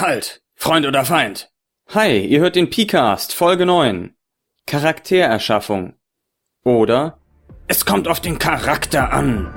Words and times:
Halt! 0.00 0.40
Freund 0.54 0.86
oder 0.86 1.04
Feind? 1.04 1.50
Hi, 1.90 2.24
ihr 2.24 2.40
hört 2.40 2.56
den 2.56 2.70
Picast, 2.70 3.34
Folge 3.34 3.66
9. 3.66 4.14
Charaktererschaffung. 4.66 5.92
Oder 6.64 7.18
Es 7.66 7.84
kommt 7.84 8.08
auf 8.08 8.20
den 8.20 8.38
Charakter 8.38 9.12
an. 9.12 9.52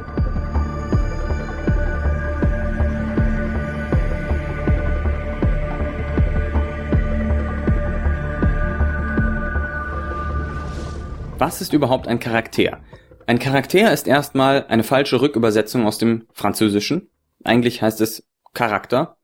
was 11.37 11.61
ist 11.61 11.71
überhaupt 11.71 12.09
ein 12.09 12.19
Charakter? 12.19 12.81
Ein 13.27 13.39
Charakter 13.39 13.93
ist 13.93 14.09
erstmal 14.09 14.65
eine 14.67 14.83
falsche 14.83 15.21
Rückübersetzung 15.21 15.85
aus 15.85 15.99
dem 15.99 16.27
Französischen. 16.33 17.09
Eigentlich 17.45 17.81
heißt 17.81 18.01
es 18.01 18.25
Charakter. 18.53 19.15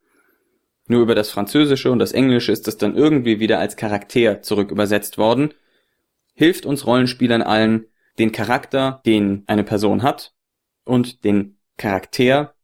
Nur 0.89 1.03
über 1.03 1.13
das 1.13 1.29
Französische 1.29 1.91
und 1.91 1.99
das 1.99 2.13
Englische 2.13 2.51
ist 2.51 2.67
es 2.67 2.77
dann 2.77 2.97
irgendwie 2.97 3.39
wieder 3.39 3.59
als 3.59 3.77
Charakter 3.77 4.41
zurückübersetzt 4.41 5.19
worden. 5.19 5.53
Hilft 6.33 6.65
uns 6.65 6.87
Rollenspielern 6.87 7.43
allen, 7.43 7.85
den 8.17 8.31
Charakter, 8.31 8.99
den 9.05 9.43
eine 9.45 9.63
Person 9.63 10.01
hat, 10.01 10.33
und 10.85 11.23
den 11.23 11.59
Charakter 11.77 12.55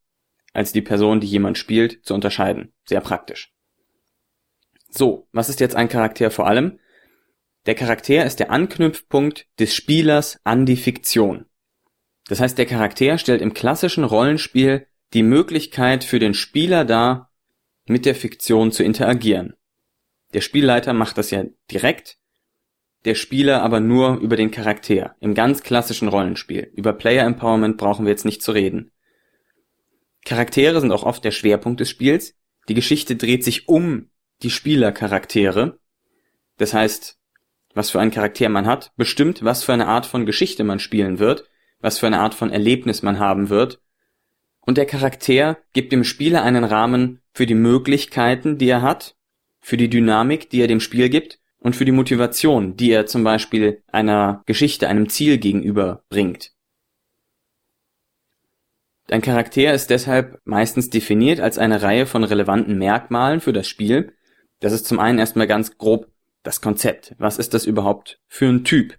als 0.53 0.73
die 0.73 0.81
Person, 0.81 1.19
die 1.19 1.27
jemand 1.27 1.59
spielt, 1.59 2.03
zu 2.03 2.15
unterscheiden. 2.15 2.73
Sehr 2.85 2.99
praktisch. 2.99 3.53
So, 4.89 5.27
was 5.31 5.49
ist 5.49 5.59
jetzt 5.59 5.75
ein 5.75 5.87
Charakter 5.87 6.31
vor 6.31 6.47
allem? 6.47 6.79
Der 7.67 7.75
Charakter 7.75 8.25
ist 8.25 8.39
der 8.39 8.49
Anknüpfpunkt 8.49 9.45
des 9.59 9.75
Spielers 9.75 10.39
an 10.43 10.65
die 10.65 10.77
Fiktion. 10.77 11.45
Das 12.27 12.39
heißt, 12.39 12.57
der 12.57 12.65
Charakter 12.65 13.19
stellt 13.19 13.41
im 13.43 13.53
klassischen 13.53 14.03
Rollenspiel 14.03 14.87
die 15.13 15.23
Möglichkeit 15.23 16.03
für 16.03 16.17
den 16.17 16.33
Spieler 16.33 16.85
dar, 16.85 17.29
mit 17.85 18.05
der 18.05 18.15
Fiktion 18.15 18.71
zu 18.71 18.83
interagieren. 18.83 19.55
Der 20.33 20.41
Spielleiter 20.41 20.93
macht 20.93 21.17
das 21.17 21.31
ja 21.31 21.45
direkt, 21.71 22.17
der 23.05 23.15
Spieler 23.15 23.61
aber 23.61 23.79
nur 23.79 24.17
über 24.17 24.35
den 24.35 24.49
Charakter, 24.49 25.15
im 25.19 25.35
ganz 25.35 25.61
klassischen 25.61 26.07
Rollenspiel. 26.07 26.71
Über 26.73 26.93
Player 26.93 27.25
Empowerment 27.25 27.77
brauchen 27.77 28.05
wir 28.05 28.11
jetzt 28.11 28.25
nicht 28.25 28.41
zu 28.41 28.51
reden. 28.51 28.91
Charaktere 30.25 30.81
sind 30.81 30.91
auch 30.91 31.03
oft 31.03 31.23
der 31.23 31.31
Schwerpunkt 31.31 31.79
des 31.79 31.89
Spiels. 31.91 32.35
Die 32.67 32.73
Geschichte 32.73 33.15
dreht 33.15 33.43
sich 33.43 33.69
um 33.69 34.09
die 34.41 34.49
Spielercharaktere. 34.49 35.79
Das 36.57 36.73
heißt, 36.73 37.19
was 37.75 37.91
für 37.91 37.99
einen 37.99 38.09
Charakter 38.09 38.49
man 38.49 38.65
hat, 38.65 38.91
bestimmt, 38.95 39.43
was 39.43 39.63
für 39.63 39.73
eine 39.73 39.87
Art 39.87 40.07
von 40.07 40.25
Geschichte 40.25 40.63
man 40.63 40.79
spielen 40.79 41.19
wird, 41.19 41.47
was 41.79 41.99
für 41.99 42.07
eine 42.07 42.19
Art 42.19 42.33
von 42.33 42.49
Erlebnis 42.49 43.03
man 43.03 43.19
haben 43.19 43.49
wird. 43.49 43.81
Und 44.61 44.77
der 44.79 44.87
Charakter 44.87 45.59
gibt 45.73 45.91
dem 45.91 46.03
Spieler 46.03 46.41
einen 46.41 46.63
Rahmen 46.63 47.21
für 47.35 47.45
die 47.45 47.53
Möglichkeiten, 47.53 48.57
die 48.57 48.69
er 48.69 48.81
hat, 48.81 49.15
für 49.59 49.75
die 49.75 49.89
Dynamik, 49.89 50.49
die 50.49 50.61
er 50.61 50.67
dem 50.67 50.79
Spiel 50.79 51.09
gibt 51.09 51.39
und 51.59 51.75
für 51.75 51.83
die 51.83 51.91
Motivation, 51.91 52.77
die 52.77 52.91
er 52.91 53.07
zum 53.07 53.23
Beispiel 53.25 53.83
einer 53.87 54.41
Geschichte, 54.45 54.87
einem 54.87 55.09
Ziel 55.09 55.37
gegenüber 55.37 56.03
bringt. 56.09 56.53
Ein 59.09 59.21
Charakter 59.21 59.73
ist 59.73 59.89
deshalb 59.89 60.39
meistens 60.45 60.89
definiert 60.89 61.39
als 61.41 61.57
eine 61.57 61.81
Reihe 61.81 62.05
von 62.05 62.23
relevanten 62.23 62.77
Merkmalen 62.77 63.41
für 63.41 63.53
das 63.53 63.67
Spiel. 63.67 64.13
Das 64.61 64.71
ist 64.71 64.87
zum 64.87 64.99
einen 64.99 65.19
erstmal 65.19 65.45
ganz 65.45 65.77
grob 65.77 66.07
das 66.41 66.61
Konzept. 66.61 67.15
Was 67.17 67.37
ist 67.37 67.53
das 67.53 67.65
überhaupt 67.65 68.19
für 68.27 68.47
ein 68.47 68.63
Typ? 68.63 68.97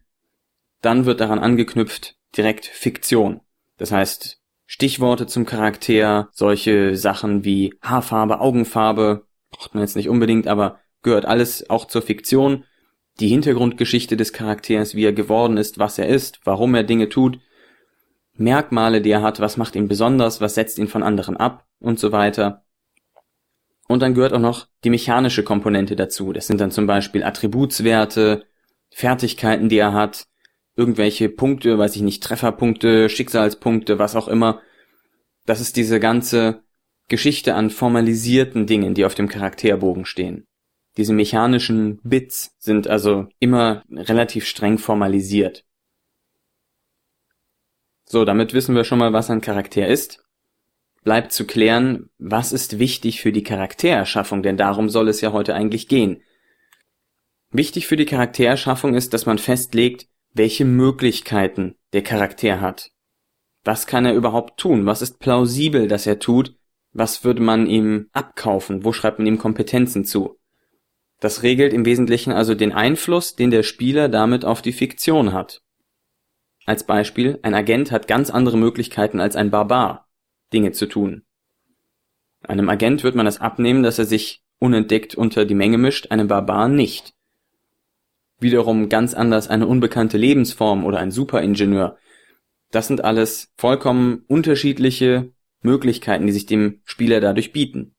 Dann 0.83 1.07
wird 1.07 1.21
daran 1.21 1.39
angeknüpft 1.39 2.17
direkt 2.37 2.67
Fiktion. 2.67 3.41
Das 3.79 3.93
heißt, 3.93 4.41
Stichworte 4.67 5.27
zum 5.27 5.47
Charakter, 5.47 6.29
solche 6.33 6.97
Sachen 6.97 7.45
wie 7.45 7.75
Haarfarbe, 7.83 8.41
Augenfarbe, 8.41 9.27
braucht 9.51 9.75
man 9.75 9.83
jetzt 9.83 9.97
nicht 9.97 10.09
unbedingt, 10.09 10.49
aber 10.49 10.81
gehört 11.03 11.25
alles 11.25 11.71
auch 11.71 11.87
zur 11.87 12.03
Fiktion. 12.03 12.65
Die 13.21 13.29
Hintergrundgeschichte 13.29 14.17
des 14.17 14.33
Charakters, 14.33 14.95
wie 14.95 15.05
er 15.05 15.13
geworden 15.13 15.57
ist, 15.57 15.79
was 15.79 15.99
er 15.99 16.09
ist, 16.09 16.41
warum 16.45 16.75
er 16.75 16.83
Dinge 16.83 17.09
tut, 17.09 17.39
Merkmale, 18.35 19.01
die 19.01 19.11
er 19.11 19.23
hat, 19.23 19.41
was 19.41 19.57
macht 19.57 19.77
ihn 19.77 19.89
besonders, 19.89 20.41
was 20.41 20.55
setzt 20.55 20.79
ihn 20.79 20.89
von 20.89 21.03
anderen 21.03 21.37
ab 21.37 21.67
und 21.79 21.99
so 21.99 22.13
weiter. 22.13 22.65
Und 23.89 24.03
dann 24.03 24.15
gehört 24.15 24.33
auch 24.33 24.41
noch 24.41 24.67
die 24.85 24.91
mechanische 24.91 25.45
Komponente 25.45 25.97
dazu. 25.97 26.33
Das 26.33 26.47
sind 26.47 26.61
dann 26.61 26.71
zum 26.71 26.87
Beispiel 26.87 27.23
Attributswerte, 27.23 28.45
Fertigkeiten, 28.91 29.69
die 29.69 29.79
er 29.79 29.93
hat, 29.93 30.27
irgendwelche 30.77 31.29
Punkte, 31.29 31.79
weiß 31.79 31.97
ich 31.97 32.03
nicht, 32.03 32.23
Trefferpunkte, 32.23 33.09
Schicksalspunkte, 33.09 33.99
was 33.99 34.15
auch 34.15 34.29
immer. 34.29 34.61
Das 35.47 35.61
ist 35.61 35.77
diese 35.77 36.01
ganze 36.01 36.63
Geschichte 37.09 37.55
an 37.55 37.71
formalisierten 37.71 38.67
Dingen, 38.67 38.95
die 38.95 39.05
auf 39.05 39.15
dem 39.15 39.29
Charakterbogen 39.29 40.05
stehen. 40.05 40.47
Diese 40.97 41.13
mechanischen 41.13 42.01
Bits 42.03 42.55
sind 42.59 42.89
also 42.89 43.29
immer 43.39 43.85
relativ 43.91 44.47
streng 44.47 44.79
formalisiert. 44.79 45.65
So, 48.05 48.25
damit 48.25 48.55
wissen 48.55 48.75
wir 48.75 48.85
schon 48.85 48.99
mal, 48.99 49.13
was 49.13 49.31
ein 49.31 49.41
Charakter 49.41 49.87
ist 49.87 50.27
bleibt 51.07 51.31
zu 51.31 51.47
klären, 51.47 52.11
was 52.19 52.51
ist 52.51 52.81
wichtig 52.81 53.21
für 53.21 53.31
die 53.31 53.45
Charaktererschaffung, 53.45 54.43
denn 54.43 54.57
darum 54.57 54.89
soll 54.89 55.09
es 55.09 55.21
ja 55.21 55.33
heute 55.33 55.55
eigentlich 55.55 55.87
gehen. 55.87 56.21
Wichtig 57.53 57.87
für 57.87 57.95
die 57.95 58.07
Charaktererschaffung 58.07 58.93
ist, 58.93 59.15
dass 59.15 59.25
man 59.25 59.39
festlegt, 59.39 60.09
welche 60.37 60.65
Möglichkeiten 60.65 61.77
der 61.93 62.03
Charakter 62.03 62.61
hat. 62.61 62.91
Was 63.65 63.87
kann 63.87 64.05
er 64.05 64.15
überhaupt 64.15 64.61
tun? 64.61 64.87
Was 64.87 65.03
ist 65.03 65.19
plausibel, 65.19 65.89
dass 65.89 66.07
er 66.07 66.19
tut? 66.19 66.55
Was 66.93 67.25
würde 67.25 67.43
man 67.43 67.67
ihm 67.67 68.09
abkaufen? 68.13 68.85
Wo 68.85 68.93
schreibt 68.93 69.19
man 69.19 69.27
ihm 69.27 69.39
Kompetenzen 69.39 70.05
zu? 70.05 70.39
Das 71.21 71.43
regelt 71.43 71.73
im 71.73 71.85
Wesentlichen 71.85 72.33
also 72.33 72.55
den 72.55 72.73
Einfluss, 72.73 73.35
den 73.35 73.51
der 73.51 73.63
Spieler 73.63 74.09
damit 74.09 74.45
auf 74.45 74.63
die 74.63 74.73
Fiktion 74.73 75.33
hat. 75.33 75.63
Als 76.67 76.85
Beispiel, 76.85 77.39
ein 77.43 77.55
Agent 77.55 77.91
hat 77.91 78.07
ganz 78.07 78.31
andere 78.31 78.59
Möglichkeiten 78.59 79.21
als 79.21 79.37
ein 79.37 79.51
Barbar. 79.51 80.09
Dinge 80.53 80.73
zu 80.73 80.87
tun. 80.87 81.25
Einem 82.43 82.69
Agent 82.69 83.03
wird 83.03 83.15
man 83.15 83.27
es 83.27 83.41
abnehmen, 83.41 83.83
dass 83.83 83.99
er 83.99 84.05
sich 84.05 84.43
unentdeckt 84.59 85.15
unter 85.15 85.45
die 85.45 85.55
Menge 85.55 85.79
mischt, 85.79 86.11
einem 86.11 86.29
Barbaren 86.29 86.77
nicht. 86.77 87.16
Wiederum 88.39 88.89
ganz 88.89 89.15
anders 89.15 89.49
eine 89.49 89.67
unbekannte 89.67 90.19
Lebensform 90.19 90.85
oder 90.85 90.99
ein 90.99 91.11
Superingenieur. 91.11 91.97
Das 92.71 92.89
sind 92.89 93.05
alles 93.05 93.53
vollkommen 93.57 94.25
unterschiedliche 94.27 95.33
Möglichkeiten, 95.63 96.27
die 96.27 96.33
sich 96.33 96.47
dem 96.47 96.81
Spieler 96.85 97.21
dadurch 97.21 97.53
bieten. 97.53 97.95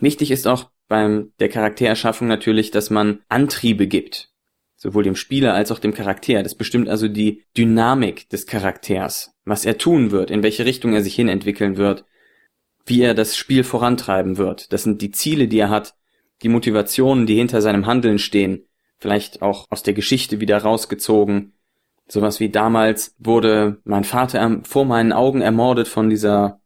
Wichtig 0.00 0.30
ist 0.30 0.46
auch 0.46 0.70
beim 0.86 1.32
der 1.40 1.48
Charaktererschaffung 1.48 2.28
natürlich, 2.28 2.70
dass 2.70 2.90
man 2.90 3.20
Antriebe 3.28 3.86
gibt. 3.86 4.30
Sowohl 4.76 5.02
dem 5.02 5.16
Spieler 5.16 5.54
als 5.54 5.72
auch 5.72 5.80
dem 5.80 5.92
Charakter. 5.92 6.42
Das 6.42 6.54
bestimmt 6.54 6.88
also 6.88 7.08
die 7.08 7.44
Dynamik 7.56 8.28
des 8.28 8.46
Charakters 8.46 9.32
was 9.48 9.64
er 9.64 9.78
tun 9.78 10.10
wird, 10.10 10.30
in 10.30 10.42
welche 10.42 10.64
Richtung 10.64 10.92
er 10.92 11.02
sich 11.02 11.14
hin 11.14 11.28
entwickeln 11.28 11.76
wird, 11.76 12.04
wie 12.86 13.02
er 13.02 13.14
das 13.14 13.36
Spiel 13.36 13.64
vorantreiben 13.64 14.36
wird. 14.36 14.72
Das 14.72 14.82
sind 14.82 15.02
die 15.02 15.10
Ziele, 15.10 15.48
die 15.48 15.58
er 15.58 15.70
hat, 15.70 15.94
die 16.42 16.48
Motivationen, 16.48 17.26
die 17.26 17.36
hinter 17.36 17.62
seinem 17.62 17.86
Handeln 17.86 18.18
stehen, 18.18 18.66
vielleicht 18.98 19.42
auch 19.42 19.66
aus 19.70 19.82
der 19.82 19.94
Geschichte 19.94 20.40
wieder 20.40 20.58
rausgezogen. 20.58 21.52
Sowas 22.06 22.40
wie 22.40 22.48
damals 22.48 23.14
wurde 23.18 23.80
mein 23.84 24.04
Vater 24.04 24.60
vor 24.64 24.84
meinen 24.84 25.12
Augen 25.12 25.40
ermordet 25.40 25.88
von 25.88 26.10
dieser 26.10 26.60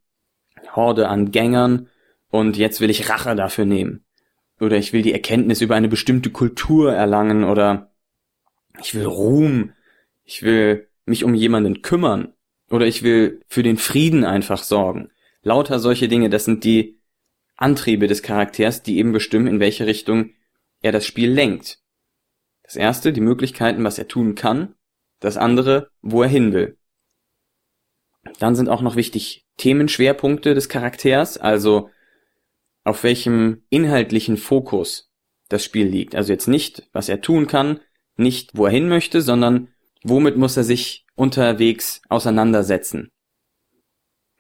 Horde 0.75 1.09
an 1.09 1.31
Gängern 1.31 1.89
und 2.31 2.57
jetzt 2.57 2.81
will 2.81 2.91
ich 2.91 3.09
Rache 3.09 3.35
dafür 3.35 3.65
nehmen. 3.65 4.05
Oder 4.61 4.77
ich 4.77 4.93
will 4.93 5.03
die 5.03 5.13
Erkenntnis 5.13 5.61
über 5.61 5.75
eine 5.75 5.89
bestimmte 5.89 6.31
Kultur 6.31 6.93
erlangen 6.93 7.45
oder 7.45 7.93
ich 8.81 8.95
will 8.95 9.05
Ruhm, 9.05 9.73
ich 10.25 10.43
will 10.43 10.89
mich 11.05 11.25
um 11.25 11.35
jemanden 11.35 11.83
kümmern. 11.83 12.33
Oder 12.71 12.87
ich 12.87 13.03
will 13.03 13.43
für 13.49 13.63
den 13.63 13.77
Frieden 13.77 14.25
einfach 14.25 14.63
sorgen. 14.63 15.11
Lauter 15.43 15.79
solche 15.79 16.09
Dinge, 16.09 16.31
das 16.31 16.47
sind 16.47 16.65
die 16.65 16.99
Antriebe 17.57 18.07
des 18.07 18.23
Charakters, 18.23 18.83
die 18.83 18.97
eben 18.97 19.13
bestimmen, 19.13 19.47
in 19.47 19.61
welche 19.61 19.87
Richtung 19.87 20.31
er 20.81 20.91
das 20.91 21.05
Spiel 21.05 21.31
lenkt. 21.31 21.82
Das 22.73 22.79
erste, 22.79 23.13
die 23.13 23.21
Möglichkeiten, 23.21 23.85
was 23.85 23.99
er 23.99 24.09
tun 24.09 24.35
kann. 24.35 24.75
Das 25.21 25.37
andere, 25.37 25.91
wo 26.01 26.23
er 26.23 26.29
hin 26.31 26.55
will. 26.55 26.79
Dann 28.39 28.57
sind 28.57 28.71
auch 28.71 28.81
noch 28.81 28.97
wichtig 28.97 29.45
Themenschwerpunkte 29.59 30.55
des 30.55 30.71
Charakters, 30.71 31.37
also 31.37 31.91
auf 32.83 33.05
welchem 33.05 33.63
inhaltlichen 33.69 34.39
Fokus 34.39 35.13
das 35.51 35.63
Spiel 35.63 35.87
liegt. 35.87 36.15
Also 36.15 36.33
jetzt 36.33 36.49
nicht, 36.49 36.89
was 36.95 37.11
er 37.11 37.21
tun 37.21 37.47
kann, 37.47 37.79
nicht, 38.17 38.57
wo 38.57 38.65
er 38.65 38.73
hin 38.73 38.89
möchte, 38.89 39.21
sondern 39.21 39.69
womit 40.03 40.39
muss 40.39 40.57
er 40.57 40.65
sich 40.65 41.05
unterwegs 41.15 42.01
auseinandersetzen. 42.09 43.11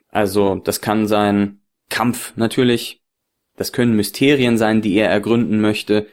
Also 0.08 0.54
das 0.54 0.80
kann 0.80 1.06
sein 1.06 1.60
Kampf 1.90 2.32
natürlich, 2.36 3.02
das 3.56 3.74
können 3.74 3.94
Mysterien 3.94 4.56
sein, 4.56 4.80
die 4.80 4.94
er 4.94 5.10
ergründen 5.10 5.60
möchte, 5.60 6.06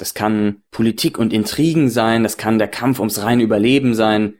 das 0.00 0.14
kann 0.14 0.62
Politik 0.70 1.18
und 1.18 1.30
Intrigen 1.30 1.90
sein, 1.90 2.22
das 2.22 2.38
kann 2.38 2.58
der 2.58 2.68
Kampf 2.68 3.00
ums 3.00 3.22
reine 3.22 3.42
Überleben 3.42 3.92
sein, 3.94 4.36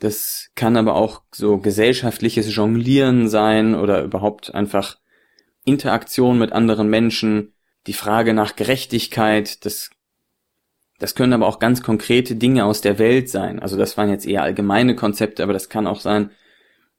das 0.00 0.50
kann 0.54 0.76
aber 0.76 0.96
auch 0.96 1.22
so 1.32 1.56
gesellschaftliches 1.56 2.54
Jonglieren 2.54 3.30
sein 3.30 3.74
oder 3.74 4.02
überhaupt 4.02 4.54
einfach 4.54 4.98
Interaktion 5.64 6.38
mit 6.38 6.52
anderen 6.52 6.90
Menschen, 6.90 7.54
die 7.86 7.94
Frage 7.94 8.34
nach 8.34 8.54
Gerechtigkeit, 8.54 9.64
das, 9.64 9.88
das 10.98 11.14
können 11.14 11.32
aber 11.32 11.46
auch 11.46 11.58
ganz 11.58 11.82
konkrete 11.82 12.36
Dinge 12.36 12.66
aus 12.66 12.82
der 12.82 12.98
Welt 12.98 13.30
sein. 13.30 13.60
Also 13.60 13.78
das 13.78 13.96
waren 13.96 14.10
jetzt 14.10 14.26
eher 14.26 14.42
allgemeine 14.42 14.94
Konzepte, 14.94 15.42
aber 15.42 15.54
das 15.54 15.70
kann 15.70 15.86
auch 15.86 16.00
sein, 16.00 16.32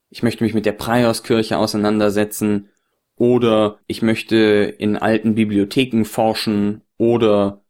ich 0.10 0.24
möchte 0.24 0.44
mich 0.44 0.56
mit 0.56 0.66
der 0.66 0.72
Prioskirche 0.72 1.60
auseinandersetzen 1.60 2.70
oder 3.16 3.78
ich 3.86 4.02
möchte 4.02 4.36
in 4.80 4.98
alten 4.98 5.36
Bibliotheken 5.36 6.06
forschen 6.06 6.82
oder 6.98 7.63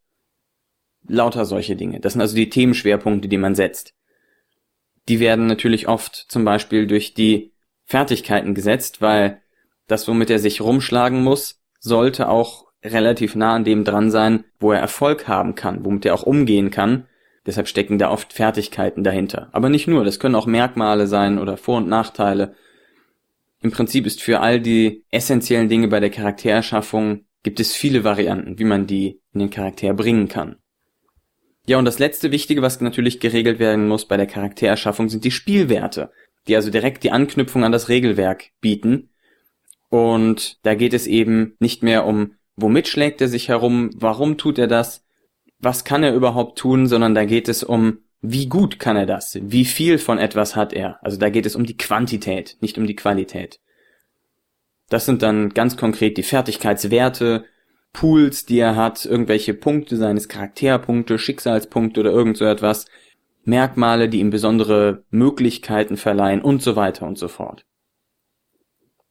lauter 1.07 1.45
solche 1.45 1.75
Dinge. 1.75 1.99
Das 1.99 2.13
sind 2.13 2.21
also 2.21 2.35
die 2.35 2.49
Themenschwerpunkte, 2.49 3.27
die 3.27 3.37
man 3.37 3.55
setzt. 3.55 3.93
Die 5.09 5.19
werden 5.19 5.47
natürlich 5.47 5.87
oft 5.87 6.15
zum 6.15 6.45
Beispiel 6.45 6.87
durch 6.87 7.13
die 7.13 7.53
Fertigkeiten 7.85 8.53
gesetzt, 8.53 9.01
weil 9.01 9.41
das, 9.87 10.07
womit 10.07 10.29
er 10.29 10.39
sich 10.39 10.61
rumschlagen 10.61 11.23
muss, 11.23 11.61
sollte 11.79 12.29
auch 12.29 12.65
relativ 12.83 13.35
nah 13.35 13.55
an 13.55 13.63
dem 13.63 13.83
dran 13.83 14.11
sein, 14.11 14.45
wo 14.59 14.71
er 14.71 14.79
Erfolg 14.79 15.27
haben 15.27 15.55
kann, 15.55 15.85
womit 15.85 16.05
er 16.05 16.13
auch 16.13 16.23
umgehen 16.23 16.71
kann. 16.71 17.07
Deshalb 17.45 17.67
stecken 17.67 17.97
da 17.97 18.09
oft 18.09 18.31
Fertigkeiten 18.31 19.03
dahinter. 19.03 19.49
Aber 19.51 19.69
nicht 19.69 19.87
nur, 19.87 20.05
das 20.05 20.19
können 20.19 20.35
auch 20.35 20.45
Merkmale 20.45 21.07
sein 21.07 21.39
oder 21.39 21.57
Vor- 21.57 21.77
und 21.77 21.89
Nachteile. 21.89 22.55
Im 23.61 23.71
Prinzip 23.71 24.05
ist 24.05 24.21
für 24.21 24.39
all 24.39 24.61
die 24.61 25.03
essentiellen 25.09 25.69
Dinge 25.69 25.89
bei 25.89 25.99
der 25.99 26.09
Charaktererschaffung 26.09 27.25
gibt 27.43 27.59
es 27.59 27.75
viele 27.75 28.05
Varianten, 28.05 28.57
wie 28.57 28.63
man 28.63 28.87
die 28.87 29.21
in 29.33 29.39
den 29.39 29.49
Charakter 29.49 29.93
bringen 29.93 30.29
kann. 30.29 30.57
Ja, 31.65 31.77
und 31.77 31.85
das 31.85 31.99
letzte 31.99 32.31
Wichtige, 32.31 32.61
was 32.61 32.81
natürlich 32.81 33.19
geregelt 33.21 33.59
werden 33.59 33.87
muss 33.87 34.05
bei 34.05 34.17
der 34.17 34.27
Charaktererschaffung, 34.27 35.07
sind 35.07 35.23
die 35.23 35.31
Spielwerte, 35.31 36.11
die 36.47 36.55
also 36.55 36.69
direkt 36.69 37.03
die 37.03 37.11
Anknüpfung 37.11 37.63
an 37.63 37.71
das 37.71 37.87
Regelwerk 37.87 38.51
bieten. 38.59 39.09
Und 39.89 40.59
da 40.63 40.75
geht 40.75 40.93
es 40.93 41.07
eben 41.07 41.55
nicht 41.59 41.81
mehr 41.81 42.05
um, 42.05 42.35
womit 42.57 42.87
schlägt 42.87 43.21
er 43.21 43.29
sich 43.29 43.47
herum, 43.47 43.91
warum 43.95 44.37
tut 44.37 44.57
er 44.57 44.67
das, 44.67 45.05
was 45.59 45.85
kann 45.85 46.03
er 46.03 46.13
überhaupt 46.13 46.57
tun, 46.57 46.87
sondern 46.87 47.15
da 47.15 47.23
geht 47.23 47.47
es 47.47 47.63
um, 47.63 47.99
wie 48.21 48.47
gut 48.47 48.79
kann 48.79 48.97
er 48.97 49.05
das, 49.05 49.37
wie 49.41 49.63
viel 49.63 49.97
von 49.97 50.17
etwas 50.17 50.57
hat 50.57 50.73
er. 50.73 50.99
Also 51.01 51.17
da 51.17 51.29
geht 51.29 51.45
es 51.45 51.55
um 51.55 51.65
die 51.65 51.77
Quantität, 51.77 52.57
nicht 52.59 52.77
um 52.77 52.87
die 52.87 52.95
Qualität. 52.95 53.61
Das 54.89 55.05
sind 55.05 55.21
dann 55.21 55.49
ganz 55.49 55.77
konkret 55.77 56.17
die 56.17 56.23
Fertigkeitswerte, 56.23 57.45
Pools, 57.93 58.45
die 58.45 58.57
er 58.57 58.75
hat, 58.75 59.05
irgendwelche 59.05 59.53
Punkte 59.53 59.95
seines 59.97 60.27
Charakterpunkte, 60.27 61.19
Schicksalspunkte 61.19 61.99
oder 61.99 62.11
irgend 62.11 62.37
so 62.37 62.45
etwas, 62.45 62.87
Merkmale, 63.45 64.09
die 64.09 64.19
ihm 64.19 64.31
besondere 64.31 65.03
Möglichkeiten 65.09 65.95
verleihen 65.95 66.41
und 66.41 66.61
so 66.61 66.75
weiter 66.75 67.05
und 67.05 67.17
so 67.17 67.27
fort. 67.27 67.65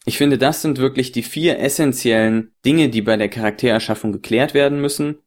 Ich 0.05 0.19
finde, 0.19 0.37
das 0.37 0.62
sind 0.62 0.79
wirklich 0.79 1.12
die 1.12 1.23
vier 1.23 1.61
essentiellen 1.61 2.52
Dinge, 2.64 2.88
die 2.88 3.02
bei 3.02 3.17
der 3.17 3.29
Charaktererschaffung 3.29 4.11
geklärt 4.11 4.52
werden 4.52 4.81
müssen. 4.81 5.19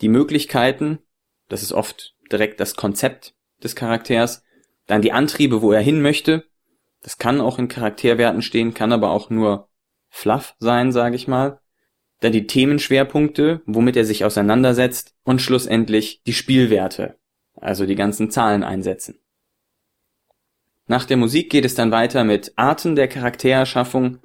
Die 0.00 0.08
Möglichkeiten, 0.08 1.00
das 1.48 1.62
ist 1.62 1.72
oft 1.72 2.16
direkt 2.30 2.60
das 2.60 2.76
Konzept 2.76 3.34
des 3.62 3.76
Charakters, 3.76 4.42
dann 4.86 5.02
die 5.02 5.12
Antriebe, 5.12 5.60
wo 5.60 5.72
er 5.72 5.82
hin 5.82 6.00
möchte. 6.00 6.44
Das 7.02 7.18
kann 7.18 7.42
auch 7.42 7.58
in 7.58 7.68
Charakterwerten 7.68 8.40
stehen, 8.40 8.72
kann 8.72 8.92
aber 8.92 9.10
auch 9.10 9.28
nur 9.28 9.68
fluff 10.08 10.54
sein, 10.60 10.92
sage 10.92 11.16
ich 11.16 11.28
mal 11.28 11.61
dann 12.22 12.32
die 12.32 12.46
Themenschwerpunkte, 12.46 13.62
womit 13.66 13.96
er 13.96 14.04
sich 14.04 14.24
auseinandersetzt 14.24 15.14
und 15.24 15.42
schlussendlich 15.42 16.22
die 16.24 16.32
Spielwerte, 16.32 17.18
also 17.60 17.84
die 17.84 17.96
ganzen 17.96 18.30
Zahlen 18.30 18.62
einsetzen. 18.62 19.18
Nach 20.86 21.04
der 21.04 21.16
Musik 21.16 21.50
geht 21.50 21.64
es 21.64 21.74
dann 21.74 21.90
weiter 21.90 22.24
mit 22.24 22.52
Arten 22.56 22.96
der 22.96 23.08
Charaktererschaffung 23.08 24.18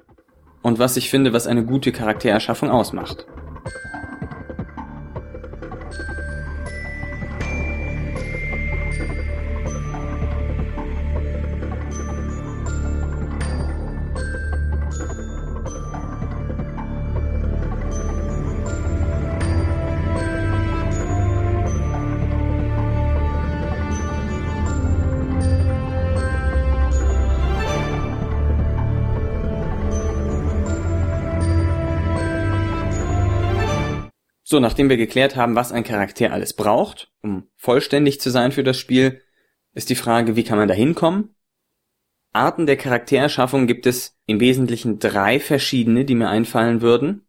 und 0.62 0.78
was 0.78 0.96
ich 0.96 1.10
finde, 1.10 1.32
was 1.32 1.46
eine 1.46 1.64
gute 1.64 1.92
Charaktererschaffung 1.92 2.70
ausmacht. 2.70 3.26
So, 34.50 34.60
nachdem 34.60 34.88
wir 34.88 34.96
geklärt 34.96 35.36
haben, 35.36 35.56
was 35.56 35.72
ein 35.72 35.84
Charakter 35.84 36.32
alles 36.32 36.54
braucht, 36.54 37.12
um 37.20 37.50
vollständig 37.56 38.18
zu 38.18 38.30
sein 38.30 38.50
für 38.50 38.64
das 38.64 38.78
Spiel, 38.78 39.20
ist 39.74 39.90
die 39.90 39.94
Frage, 39.94 40.36
wie 40.36 40.42
kann 40.42 40.56
man 40.56 40.68
da 40.68 40.72
hinkommen? 40.72 41.34
Arten 42.32 42.64
der 42.64 42.78
Charaktererschaffung 42.78 43.66
gibt 43.66 43.84
es 43.84 44.16
im 44.24 44.40
Wesentlichen 44.40 45.00
drei 45.00 45.38
verschiedene, 45.38 46.06
die 46.06 46.14
mir 46.14 46.30
einfallen 46.30 46.80
würden. 46.80 47.26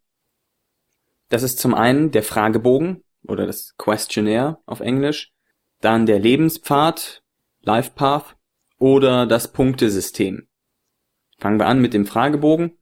Das 1.27 1.43
ist 1.43 1.59
zum 1.59 1.73
einen 1.73 2.11
der 2.11 2.23
Fragebogen 2.23 3.03
oder 3.27 3.45
das 3.45 3.75
Questionnaire 3.77 4.59
auf 4.65 4.79
Englisch, 4.79 5.33
dann 5.81 6.05
der 6.05 6.19
Lebenspfad, 6.19 7.21
Life 7.59 7.91
Path 7.95 8.37
oder 8.77 9.25
das 9.25 9.51
Punktesystem. 9.51 10.47
Fangen 11.37 11.59
wir 11.59 11.67
an 11.67 11.81
mit 11.81 11.93
dem 11.93 12.05
Fragebogen. 12.05 12.77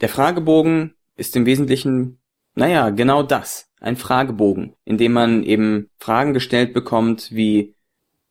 Der 0.00 0.08
Fragebogen 0.08 0.94
ist 1.14 1.36
im 1.36 1.44
Wesentlichen, 1.44 2.22
naja, 2.54 2.88
genau 2.88 3.22
das 3.22 3.65
ein 3.80 3.96
Fragebogen, 3.96 4.74
in 4.84 4.98
dem 4.98 5.12
man 5.12 5.42
eben 5.42 5.90
Fragen 5.98 6.34
gestellt 6.34 6.72
bekommt 6.72 7.32
wie 7.32 7.74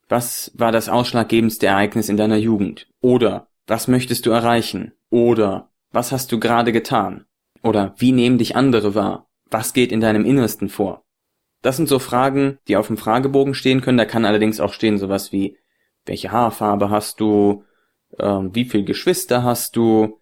was 0.07 0.51
war 0.53 0.71
das 0.71 0.87
ausschlaggebendste 0.87 1.65
Ereignis 1.65 2.09
in 2.09 2.17
deiner 2.17 2.37
Jugend? 2.37 2.87
Oder 3.01 3.47
was 3.65 3.87
möchtest 3.87 4.25
du 4.25 4.29
erreichen? 4.29 4.93
Oder 5.09 5.71
was 5.91 6.11
hast 6.11 6.31
du 6.31 6.39
gerade 6.39 6.71
getan? 6.71 7.25
Oder 7.63 7.95
wie 7.97 8.11
nehmen 8.11 8.37
dich 8.37 8.55
andere 8.55 8.93
wahr? 8.93 9.27
Was 9.49 9.73
geht 9.73 9.91
in 9.91 10.01
deinem 10.01 10.25
Innersten 10.25 10.69
vor? 10.69 11.03
Das 11.63 11.77
sind 11.77 11.89
so 11.89 11.97
Fragen, 11.97 12.59
die 12.67 12.77
auf 12.77 12.87
dem 12.87 12.97
Fragebogen 12.97 13.55
stehen 13.55 13.81
können. 13.81 13.97
Da 13.97 14.05
kann 14.05 14.25
allerdings 14.25 14.59
auch 14.59 14.73
stehen 14.73 14.99
sowas 14.99 15.31
wie, 15.31 15.57
welche 16.05 16.31
Haarfarbe 16.31 16.91
hast 16.91 17.19
du? 17.19 17.63
Ähm, 18.19 18.53
wie 18.53 18.65
viel 18.65 18.85
Geschwister 18.85 19.41
hast 19.41 19.75
du? 19.75 20.19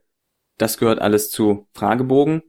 Das 0.57 0.77
gehört 0.77 1.01
alles 1.01 1.29
zu 1.29 1.67
Fragebogen 1.73 2.43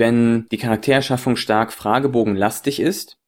wenn 0.00 0.48
die 0.48 0.56
Charaktererschaffung 0.56 1.36
stark 1.36 1.72
fragebogenlastig 1.72 2.80
ist. 2.80 3.18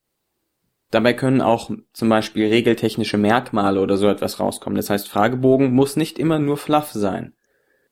Dabei 0.91 1.13
können 1.13 1.41
auch 1.41 1.71
zum 1.93 2.09
Beispiel 2.09 2.49
regeltechnische 2.49 3.19
Merkmale 3.19 3.81
oder 3.81 3.97
so 3.97 4.09
etwas 4.09 4.41
rauskommen. 4.41 4.77
Das 4.77 4.91
heißt, 4.91 5.09
Fragebogen 5.09 5.73
muss 5.73 5.97
nicht 5.97 6.19
immer 6.19 6.39
nur 6.39 6.57
fluff 6.57 6.91
sein. 6.91 7.35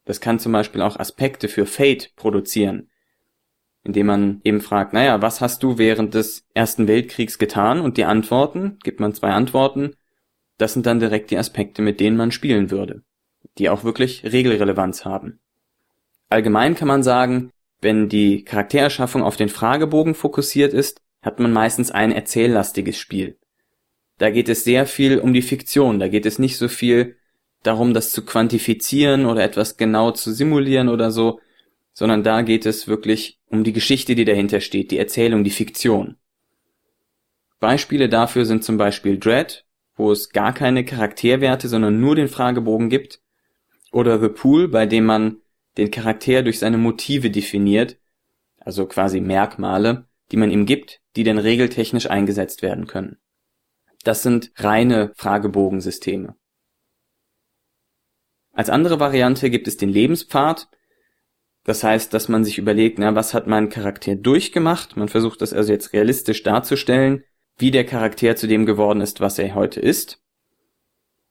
Das 0.07 0.21
kann 0.21 0.39
zum 0.39 0.53
Beispiel 0.53 0.83
auch 0.83 0.99
Aspekte 0.99 1.49
für 1.49 1.67
Fate 1.67 2.17
produzieren, 2.17 2.91
indem 3.85 4.07
man 4.07 4.41
eben 4.45 4.61
fragt, 4.61 4.93
naja, 4.93 5.23
was 5.23 5.41
hast 5.41 5.63
du 5.63 5.79
während 5.79 6.15
des 6.15 6.47
Ersten 6.55 6.89
Weltkriegs 6.89 7.39
getan? 7.39 7.81
Und 7.81 7.97
die 7.97 8.05
Antworten, 8.05 8.79
gibt 8.83 8.99
man 8.99 9.15
zwei 9.15 9.31
Antworten, 9.31 9.95
das 10.59 10.73
sind 10.73 10.87
dann 10.87 11.01
direkt 11.01 11.31
die 11.31 11.39
Aspekte, 11.39 11.81
mit 11.81 12.01
denen 12.01 12.17
man 12.17 12.33
spielen 12.33 12.71
würde, 12.71 13.03
die 13.59 13.69
auch 13.69 13.85
wirklich 13.85 14.25
Regelrelevanz 14.25 15.05
haben. 15.05 15.39
Allgemein 16.29 16.75
kann 16.75 16.89
man 16.89 17.03
sagen, 17.03 17.51
wenn 17.81 18.09
die 18.09 18.45
Charaktererschaffung 18.45 19.23
auf 19.23 19.37
den 19.37 19.49
Fragebogen 19.49 20.15
fokussiert 20.15 20.73
ist, 20.73 21.01
hat 21.23 21.39
man 21.41 21.53
meistens 21.53 21.91
ein 21.91 22.13
erzähllastiges 22.13 22.99
Spiel. 22.99 23.39
Da 24.19 24.31
geht 24.31 24.49
es 24.49 24.65
sehr 24.65 24.87
viel 24.87 25.19
um 25.19 25.33
die 25.33 25.43
Fiktion, 25.43 25.99
da 25.99 26.09
geht 26.09 26.27
es 26.27 26.39
nicht 26.39 26.57
so 26.59 26.69
viel 26.69 27.17
darum, 27.63 27.95
das 27.95 28.13
zu 28.13 28.25
quantifizieren 28.25 29.27
oder 29.27 29.43
etwas 29.43 29.77
genau 29.77 30.11
zu 30.11 30.33
simulieren 30.33 30.89
oder 30.89 31.11
so, 31.11 31.41
sondern 31.93 32.23
da 32.23 32.43
geht 32.43 32.67
es 32.67 32.89
wirklich 32.89 33.39
um 33.49 33.65
die 33.65 33.73
Geschichte, 33.73 34.15
die 34.15 34.25
dahinter 34.25 34.61
steht, 34.61 34.91
die 34.91 34.99
Erzählung, 34.99 35.45
die 35.45 35.51
Fiktion. 35.51 36.17
Beispiele 37.59 38.09
dafür 38.09 38.47
sind 38.47 38.65
zum 38.65 38.79
Beispiel 38.79 39.19
Dread, 39.19 39.67
wo 39.97 40.11
es 40.13 40.31
gar 40.31 40.55
keine 40.55 40.85
Charakterwerte, 40.85 41.69
sondern 41.69 42.01
nur 42.01 42.17
den 42.17 42.29
Fragebogen 42.29 42.89
gibt, 42.89 43.21
oder 43.93 44.21
The 44.21 44.29
Pool, 44.29 44.69
bei 44.69 44.87
dem 44.87 45.05
man 45.05 45.39
den 45.77 45.91
Charakter 45.91 46.43
durch 46.43 46.59
seine 46.59 46.79
Motive 46.79 47.31
definiert, 47.31 47.99
also 48.59 48.87
quasi 48.87 49.21
Merkmale, 49.21 50.07
die 50.31 50.37
man 50.37 50.51
ihm 50.51 50.67
gibt, 50.67 51.01
die 51.17 51.25
dann 51.25 51.39
regeltechnisch 51.39 52.09
eingesetzt 52.09 52.63
werden 52.63 52.87
können. 52.87 53.19
Das 54.05 54.23
sind 54.23 54.53
reine 54.57 55.13
Fragebogensysteme. 55.17 56.37
Als 58.53 58.71
andere 58.71 59.01
Variante 59.01 59.51
gibt 59.51 59.69
es 59.69 59.77
den 59.77 59.89
Lebenspfad. 59.89 60.69
Das 61.65 61.85
heißt, 61.85 62.13
dass 62.15 62.29
man 62.29 62.45
sich 62.45 62.59
überlegt, 62.59 62.99
na, 62.99 63.15
was 63.15 63.35
hat 63.35 63.47
mein 63.47 63.69
Charakter 63.69 64.17
durchgemacht? 64.17 64.97
Man 64.97 65.09
versucht 65.09 65.41
das 65.43 65.53
also 65.53 65.73
jetzt 65.73 65.93
realistisch 65.93 66.43
darzustellen, 66.43 67.25
wie 67.59 67.71
der 67.71 67.85
Charakter 67.85 68.37
zu 68.37 68.47
dem 68.47 68.67
geworden 68.67 69.03
ist, 69.03 69.21
was 69.21 69.39
er 69.39 69.55
heute 69.55 69.81
ist. 69.81 70.23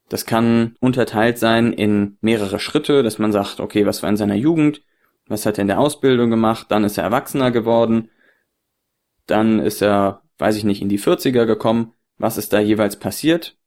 Das 0.09 0.25
kann 0.25 0.75
unterteilt 0.79 1.37
sein 1.37 1.71
in 1.71 2.17
mehrere 2.21 2.59
Schritte, 2.59 3.03
dass 3.03 3.19
man 3.19 3.31
sagt, 3.31 3.59
okay, 3.59 3.85
was 3.85 4.01
war 4.01 4.09
in 4.09 4.17
seiner 4.17 4.35
Jugend? 4.35 4.81
Was 5.27 5.45
hat 5.45 5.59
er 5.59 5.61
in 5.61 5.67
der 5.67 5.79
Ausbildung 5.79 6.31
gemacht? 6.31 6.67
Dann 6.69 6.83
ist 6.83 6.97
er 6.97 7.03
Erwachsener 7.03 7.51
geworden. 7.51 8.09
Dann 9.27 9.59
ist 9.59 9.83
er, 9.83 10.23
weiß 10.39 10.55
ich 10.55 10.63
nicht, 10.63 10.81
in 10.81 10.89
die 10.89 10.99
40er 10.99 11.45
gekommen. 11.45 11.93
Was 12.17 12.37
ist 12.37 12.51
da 12.51 12.59
jeweils 12.59 12.97
passiert? 12.97 13.57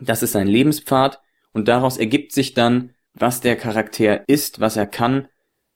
Das 0.00 0.22
ist 0.22 0.32
sein 0.32 0.46
Lebenspfad 0.46 1.20
und 1.52 1.66
daraus 1.66 1.96
ergibt 1.96 2.32
sich 2.32 2.52
dann, 2.52 2.94
was 3.14 3.40
der 3.40 3.56
Charakter 3.56 4.28
ist, 4.28 4.60
was 4.60 4.76
er 4.76 4.86
kann, 4.86 5.28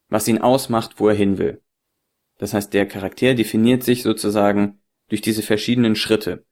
was 0.09 0.29
ihn 0.29 0.39
ausmacht, 0.39 1.01
wo 1.01 1.09
er 1.09 1.15
hin 1.15 1.39
will. 1.39 1.63
Das 2.39 2.53
heißt, 2.53 2.75
der 2.75 2.87
Charakter 2.87 3.35
definiert 3.35 3.83
sich 3.83 4.03
sozusagen 4.03 4.81
durch 5.09 5.23
diese 5.23 5.43
verschiedenen 5.43 5.97
Schritte. 5.97 6.45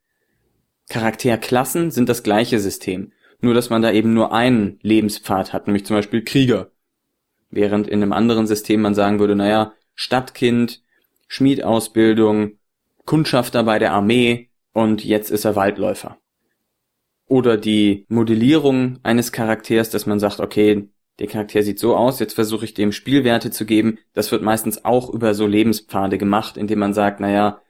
Charakterklassen 0.91 1.91
sind 1.91 2.09
das 2.09 2.23
gleiche 2.23 2.59
System, 2.59 3.13
nur 3.41 3.55
dass 3.55 3.71
man 3.71 3.81
da 3.81 3.93
eben 3.93 4.13
nur 4.13 4.33
einen 4.33 4.79
Lebenspfad 4.83 5.53
hat, 5.53 5.67
nämlich 5.67 5.87
zum 5.87 5.97
Beispiel 5.97 6.23
Krieger. 6.23 6.73
Während 7.49 7.89
in 7.89 8.03
einem 8.03 8.13
anderen 8.13 8.47
System 8.47 8.83
man 8.83 8.95
sagen 8.95 9.19
würde, 9.19 9.37
naja, 9.37 9.73
Stadtkind, 9.95 10.83
Schmiedausbildung, 11.29 12.59
Kundschafter 13.07 13.63
bei 13.65 13.79
der 13.79 13.93
Armee 13.93 14.51
und 14.73 15.05
jetzt 15.05 15.31
ist 15.31 15.45
er 15.45 15.57
Waldläufer. 15.57 16.19
Oder 17.27 17.57
die 17.57 18.05
Modellierung 18.09 18.99
eines 19.05 19.31
Charakters, 19.31 19.91
dass 19.91 20.07
man 20.07 20.19
sagt, 20.19 20.41
okay, 20.41 20.89
der 21.21 21.29
Charakter 21.29 21.63
sieht 21.63 21.79
so 21.79 21.95
aus, 21.95 22.19
jetzt 22.19 22.35
versuche 22.35 22.65
ich 22.65 22.75
dem 22.75 22.91
Spielwerte 22.91 23.53
zu 23.53 23.65
geben. 23.65 23.99
Das 24.13 24.33
wird 24.33 24.43
meistens 24.43 24.85
auch 24.85 25.09
über 25.13 25.35
so 25.35 25.47
Lebenspfade 25.47 26.19
gemacht, 26.19 26.57
indem 26.57 26.81
man 26.81 26.95
sagt, 26.95 27.21
naja, 27.21 27.61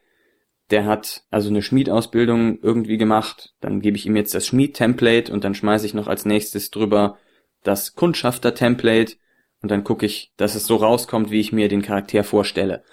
der 0.71 0.85
hat 0.85 1.23
also 1.29 1.49
eine 1.49 1.61
Schmiedausbildung 1.61 2.59
irgendwie 2.61 2.97
gemacht, 2.97 3.53
dann 3.61 3.81
gebe 3.81 3.97
ich 3.97 4.05
ihm 4.05 4.15
jetzt 4.15 4.33
das 4.33 4.47
Schmied-Template 4.47 5.31
und 5.31 5.43
dann 5.43 5.55
schmeiße 5.55 5.85
ich 5.85 5.93
noch 5.93 6.07
als 6.07 6.25
nächstes 6.25 6.71
drüber 6.71 7.17
das 7.63 7.95
Kundschafter-Template 7.95 9.15
und 9.61 9.69
dann 9.69 9.83
gucke 9.83 10.05
ich, 10.05 10.31
dass 10.37 10.55
es 10.55 10.65
so 10.65 10.77
rauskommt, 10.77 11.29
wie 11.29 11.39
ich 11.39 11.51
mir 11.51 11.67
den 11.67 11.81
Charakter 11.81 12.23
vorstelle. 12.23 12.83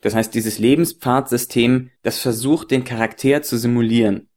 Das 0.00 0.14
heißt, 0.14 0.34
dieses 0.34 0.58
Lebenspfadsystem, 0.58 1.90
das 2.02 2.20
versucht, 2.20 2.70
den 2.70 2.84
Charakter 2.84 3.42
zu 3.42 3.58
simulieren. 3.58 4.28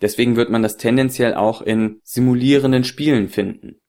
Deswegen 0.00 0.34
wird 0.34 0.50
man 0.50 0.62
das 0.62 0.78
tendenziell 0.78 1.34
auch 1.34 1.60
in 1.60 2.00
simulierenden 2.02 2.84
Spielen 2.84 3.28
finden 3.28 3.80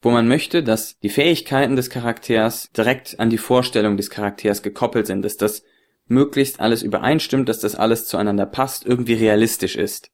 wo 0.00 0.10
man 0.10 0.28
möchte, 0.28 0.62
dass 0.62 0.98
die 1.00 1.08
Fähigkeiten 1.08 1.76
des 1.76 1.90
Charakters 1.90 2.70
direkt 2.76 3.18
an 3.18 3.30
die 3.30 3.38
Vorstellung 3.38 3.96
des 3.96 4.10
Charakters 4.10 4.62
gekoppelt 4.62 5.06
sind, 5.06 5.22
dass 5.22 5.36
das 5.36 5.64
möglichst 6.10 6.60
alles 6.60 6.82
übereinstimmt, 6.82 7.48
dass 7.48 7.60
das 7.60 7.74
alles 7.74 8.06
zueinander 8.06 8.46
passt, 8.46 8.86
irgendwie 8.86 9.14
realistisch 9.14 9.76
ist. 9.76 10.10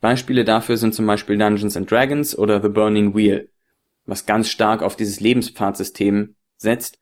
Beispiele 0.00 0.44
dafür 0.44 0.76
sind 0.76 0.94
zum 0.94 1.06
Beispiel 1.06 1.38
Dungeons 1.38 1.76
and 1.76 1.90
Dragons 1.90 2.36
oder 2.36 2.62
The 2.62 2.68
Burning 2.68 3.14
Wheel, 3.14 3.48
was 4.04 4.26
ganz 4.26 4.48
stark 4.48 4.82
auf 4.82 4.96
dieses 4.96 5.20
Lebenspfadsystem 5.20 6.34
setzt, 6.56 6.98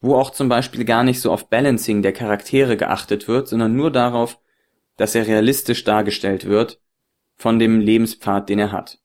wo 0.00 0.14
auch 0.14 0.30
zum 0.30 0.48
Beispiel 0.48 0.84
gar 0.84 1.02
nicht 1.02 1.20
so 1.20 1.32
auf 1.32 1.48
Balancing 1.48 2.02
der 2.02 2.12
Charaktere 2.12 2.76
geachtet 2.76 3.28
wird, 3.28 3.48
sondern 3.48 3.74
nur 3.74 3.90
darauf, 3.90 4.38
dass 4.96 5.14
er 5.14 5.26
realistisch 5.26 5.84
dargestellt 5.84 6.46
wird 6.46 6.80
von 7.36 7.58
dem 7.58 7.80
Lebenspfad, 7.80 8.48
den 8.48 8.58
er 8.58 8.72
hat. 8.72 8.98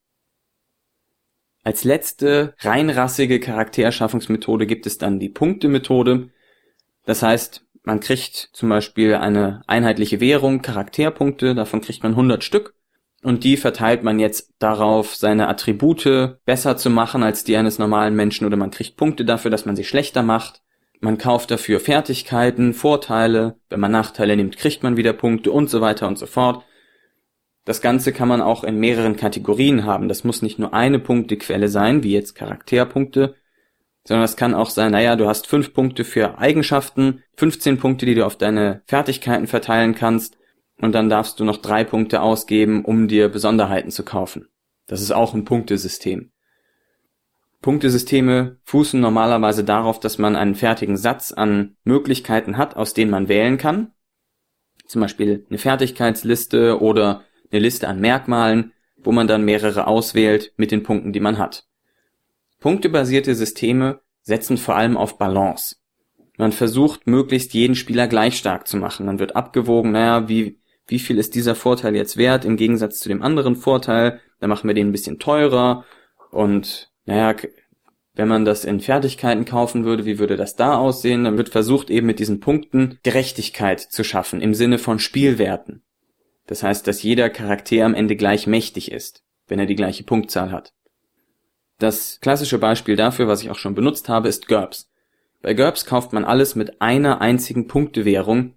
Als 1.64 1.84
letzte 1.84 2.54
reinrassige 2.58 3.38
Charaktererschaffungsmethode 3.38 4.66
gibt 4.66 4.86
es 4.86 4.98
dann 4.98 5.20
die 5.20 5.28
Punktemethode. 5.28 6.30
Das 7.04 7.22
heißt, 7.22 7.64
man 7.84 8.00
kriegt 8.00 8.50
zum 8.52 8.68
Beispiel 8.68 9.14
eine 9.14 9.62
einheitliche 9.66 10.20
Währung, 10.20 10.62
Charakterpunkte, 10.62 11.54
davon 11.54 11.80
kriegt 11.80 12.02
man 12.02 12.12
100 12.12 12.44
Stück 12.44 12.74
und 13.22 13.44
die 13.44 13.56
verteilt 13.56 14.02
man 14.02 14.18
jetzt 14.18 14.52
darauf, 14.58 15.14
seine 15.14 15.48
Attribute 15.48 16.38
besser 16.44 16.76
zu 16.76 16.90
machen 16.90 17.22
als 17.22 17.44
die 17.44 17.56
eines 17.56 17.78
normalen 17.78 18.14
Menschen 18.14 18.46
oder 18.46 18.56
man 18.56 18.70
kriegt 18.70 18.96
Punkte 18.96 19.24
dafür, 19.24 19.50
dass 19.50 19.64
man 19.64 19.76
sie 19.76 19.84
schlechter 19.84 20.22
macht. 20.22 20.62
Man 21.00 21.18
kauft 21.18 21.50
dafür 21.50 21.80
Fertigkeiten, 21.80 22.74
Vorteile, 22.74 23.56
wenn 23.68 23.80
man 23.80 23.90
Nachteile 23.90 24.36
nimmt, 24.36 24.56
kriegt 24.56 24.82
man 24.82 24.96
wieder 24.96 25.12
Punkte 25.12 25.50
und 25.50 25.68
so 25.68 25.80
weiter 25.80 26.06
und 26.06 26.18
so 26.18 26.26
fort. 26.26 26.64
Das 27.64 27.80
Ganze 27.80 28.12
kann 28.12 28.28
man 28.28 28.40
auch 28.40 28.64
in 28.64 28.78
mehreren 28.78 29.16
Kategorien 29.16 29.84
haben. 29.84 30.08
Das 30.08 30.24
muss 30.24 30.42
nicht 30.42 30.58
nur 30.58 30.74
eine 30.74 30.98
Punktequelle 30.98 31.68
sein, 31.68 32.02
wie 32.02 32.12
jetzt 32.12 32.34
Charakterpunkte, 32.34 33.36
sondern 34.04 34.24
es 34.24 34.36
kann 34.36 34.54
auch 34.54 34.70
sein, 34.70 34.92
naja, 34.92 35.16
du 35.16 35.28
hast 35.28 35.46
fünf 35.46 35.72
Punkte 35.72 36.04
für 36.04 36.38
Eigenschaften, 36.38 37.22
15 37.36 37.78
Punkte, 37.78 38.06
die 38.06 38.14
du 38.14 38.26
auf 38.26 38.36
deine 38.36 38.82
Fertigkeiten 38.86 39.46
verteilen 39.46 39.94
kannst, 39.94 40.38
und 40.80 40.92
dann 40.92 41.08
darfst 41.08 41.38
du 41.38 41.44
noch 41.44 41.58
drei 41.58 41.84
Punkte 41.84 42.20
ausgeben, 42.22 42.84
um 42.84 43.06
dir 43.06 43.28
Besonderheiten 43.28 43.90
zu 43.90 44.04
kaufen. 44.04 44.48
Das 44.86 45.00
ist 45.00 45.12
auch 45.12 45.32
ein 45.32 45.44
Punktesystem. 45.44 46.32
Punktesysteme 47.60 48.58
fußen 48.64 49.00
normalerweise 49.00 49.62
darauf, 49.62 50.00
dass 50.00 50.18
man 50.18 50.34
einen 50.34 50.56
fertigen 50.56 50.96
Satz 50.96 51.30
an 51.30 51.76
Möglichkeiten 51.84 52.56
hat, 52.56 52.74
aus 52.74 52.92
denen 52.92 53.12
man 53.12 53.28
wählen 53.28 53.56
kann. 53.56 53.92
Zum 54.86 55.00
Beispiel 55.00 55.46
eine 55.48 55.58
Fertigkeitsliste 55.58 56.80
oder 56.80 57.22
eine 57.52 57.60
Liste 57.60 57.86
an 57.86 58.00
Merkmalen, 58.00 58.72
wo 58.96 59.12
man 59.12 59.28
dann 59.28 59.44
mehrere 59.44 59.86
auswählt 59.86 60.52
mit 60.56 60.72
den 60.72 60.82
Punkten, 60.82 61.12
die 61.12 61.20
man 61.20 61.38
hat. 61.38 61.68
Punktebasierte 62.62 63.34
Systeme 63.34 64.00
setzen 64.22 64.56
vor 64.56 64.76
allem 64.76 64.96
auf 64.96 65.18
Balance. 65.18 65.76
Man 66.38 66.52
versucht 66.52 67.06
möglichst 67.06 67.54
jeden 67.54 67.74
Spieler 67.74 68.06
gleich 68.06 68.38
stark 68.38 68.68
zu 68.68 68.76
machen. 68.76 69.06
Dann 69.06 69.18
wird 69.18 69.36
abgewogen, 69.36 69.90
naja, 69.90 70.28
wie, 70.28 70.60
wie 70.86 71.00
viel 71.00 71.18
ist 71.18 71.34
dieser 71.34 71.56
Vorteil 71.56 71.96
jetzt 71.96 72.16
wert 72.16 72.44
im 72.44 72.56
Gegensatz 72.56 73.00
zu 73.00 73.08
dem 73.08 73.20
anderen 73.20 73.56
Vorteil? 73.56 74.20
Dann 74.38 74.48
machen 74.48 74.68
wir 74.68 74.74
den 74.74 74.88
ein 74.88 74.92
bisschen 74.92 75.18
teurer 75.18 75.84
und 76.30 76.92
naja, 77.04 77.34
wenn 78.14 78.28
man 78.28 78.44
das 78.44 78.64
in 78.64 78.80
Fertigkeiten 78.80 79.44
kaufen 79.44 79.84
würde, 79.84 80.04
wie 80.04 80.20
würde 80.20 80.36
das 80.36 80.54
da 80.54 80.76
aussehen? 80.76 81.24
Dann 81.24 81.38
wird 81.38 81.48
versucht 81.48 81.90
eben 81.90 82.06
mit 82.06 82.20
diesen 82.20 82.40
Punkten 82.40 82.98
Gerechtigkeit 83.02 83.80
zu 83.80 84.04
schaffen 84.04 84.40
im 84.40 84.54
Sinne 84.54 84.78
von 84.78 85.00
Spielwerten. 85.00 85.82
Das 86.46 86.62
heißt, 86.62 86.86
dass 86.86 87.02
jeder 87.02 87.28
Charakter 87.28 87.84
am 87.84 87.94
Ende 87.94 88.14
gleich 88.14 88.46
mächtig 88.46 88.92
ist, 88.92 89.24
wenn 89.48 89.58
er 89.58 89.66
die 89.66 89.74
gleiche 89.74 90.04
Punktzahl 90.04 90.52
hat. 90.52 90.74
Das 91.78 92.20
klassische 92.20 92.58
Beispiel 92.58 92.96
dafür, 92.96 93.28
was 93.28 93.42
ich 93.42 93.50
auch 93.50 93.58
schon 93.58 93.74
benutzt 93.74 94.08
habe, 94.08 94.28
ist 94.28 94.48
GURPS. 94.48 94.90
Bei 95.40 95.54
GURPS 95.54 95.86
kauft 95.86 96.12
man 96.12 96.24
alles 96.24 96.54
mit 96.54 96.80
einer 96.80 97.20
einzigen 97.20 97.66
Punktewährung 97.66 98.54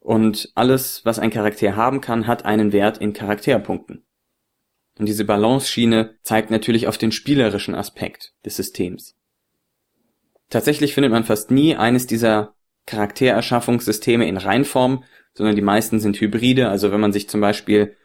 und 0.00 0.52
alles, 0.54 1.04
was 1.04 1.18
ein 1.18 1.30
Charakter 1.30 1.74
haben 1.74 2.00
kann, 2.00 2.26
hat 2.26 2.44
einen 2.44 2.72
Wert 2.72 2.98
in 2.98 3.12
Charakterpunkten. 3.12 4.04
Und 4.98 5.06
diese 5.06 5.24
Balance-Schiene 5.24 6.16
zeigt 6.22 6.50
natürlich 6.50 6.86
auf 6.86 6.98
den 6.98 7.12
spielerischen 7.12 7.74
Aspekt 7.74 8.32
des 8.44 8.56
Systems. 8.56 9.16
Tatsächlich 10.48 10.94
findet 10.94 11.12
man 11.12 11.24
fast 11.24 11.50
nie 11.50 11.74
eines 11.74 12.06
dieser 12.06 12.54
Charaktererschaffungssysteme 12.86 14.28
in 14.28 14.36
Reinform, 14.36 15.04
sondern 15.34 15.56
die 15.56 15.62
meisten 15.62 15.98
sind 16.00 16.20
Hybride. 16.20 16.68
Also 16.68 16.92
wenn 16.92 17.00
man 17.00 17.12
sich 17.12 17.28
zum 17.28 17.40
Beispiel 17.40 17.96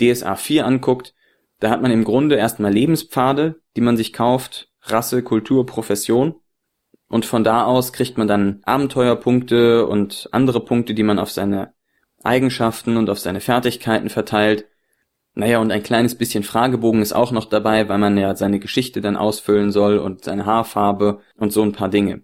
DSA 0.00 0.36
4 0.36 0.66
anguckt, 0.66 1.14
da 1.62 1.70
hat 1.70 1.80
man 1.80 1.92
im 1.92 2.02
Grunde 2.02 2.34
erstmal 2.34 2.72
Lebenspfade, 2.72 3.60
die 3.76 3.82
man 3.82 3.96
sich 3.96 4.12
kauft, 4.12 4.68
Rasse, 4.80 5.22
Kultur, 5.22 5.64
Profession. 5.64 6.34
Und 7.08 7.24
von 7.24 7.44
da 7.44 7.64
aus 7.64 7.92
kriegt 7.92 8.18
man 8.18 8.26
dann 8.26 8.62
Abenteuerpunkte 8.64 9.86
und 9.86 10.28
andere 10.32 10.64
Punkte, 10.64 10.92
die 10.92 11.04
man 11.04 11.20
auf 11.20 11.30
seine 11.30 11.72
Eigenschaften 12.24 12.96
und 12.96 13.08
auf 13.08 13.20
seine 13.20 13.40
Fertigkeiten 13.40 14.10
verteilt. 14.10 14.66
Naja, 15.34 15.58
und 15.58 15.70
ein 15.70 15.84
kleines 15.84 16.16
bisschen 16.16 16.42
Fragebogen 16.42 17.00
ist 17.00 17.12
auch 17.12 17.30
noch 17.30 17.44
dabei, 17.44 17.88
weil 17.88 17.98
man 17.98 18.18
ja 18.18 18.34
seine 18.34 18.58
Geschichte 18.58 19.00
dann 19.00 19.16
ausfüllen 19.16 19.70
soll 19.70 19.98
und 19.98 20.24
seine 20.24 20.46
Haarfarbe 20.46 21.20
und 21.36 21.52
so 21.52 21.62
ein 21.62 21.70
paar 21.70 21.90
Dinge. 21.90 22.22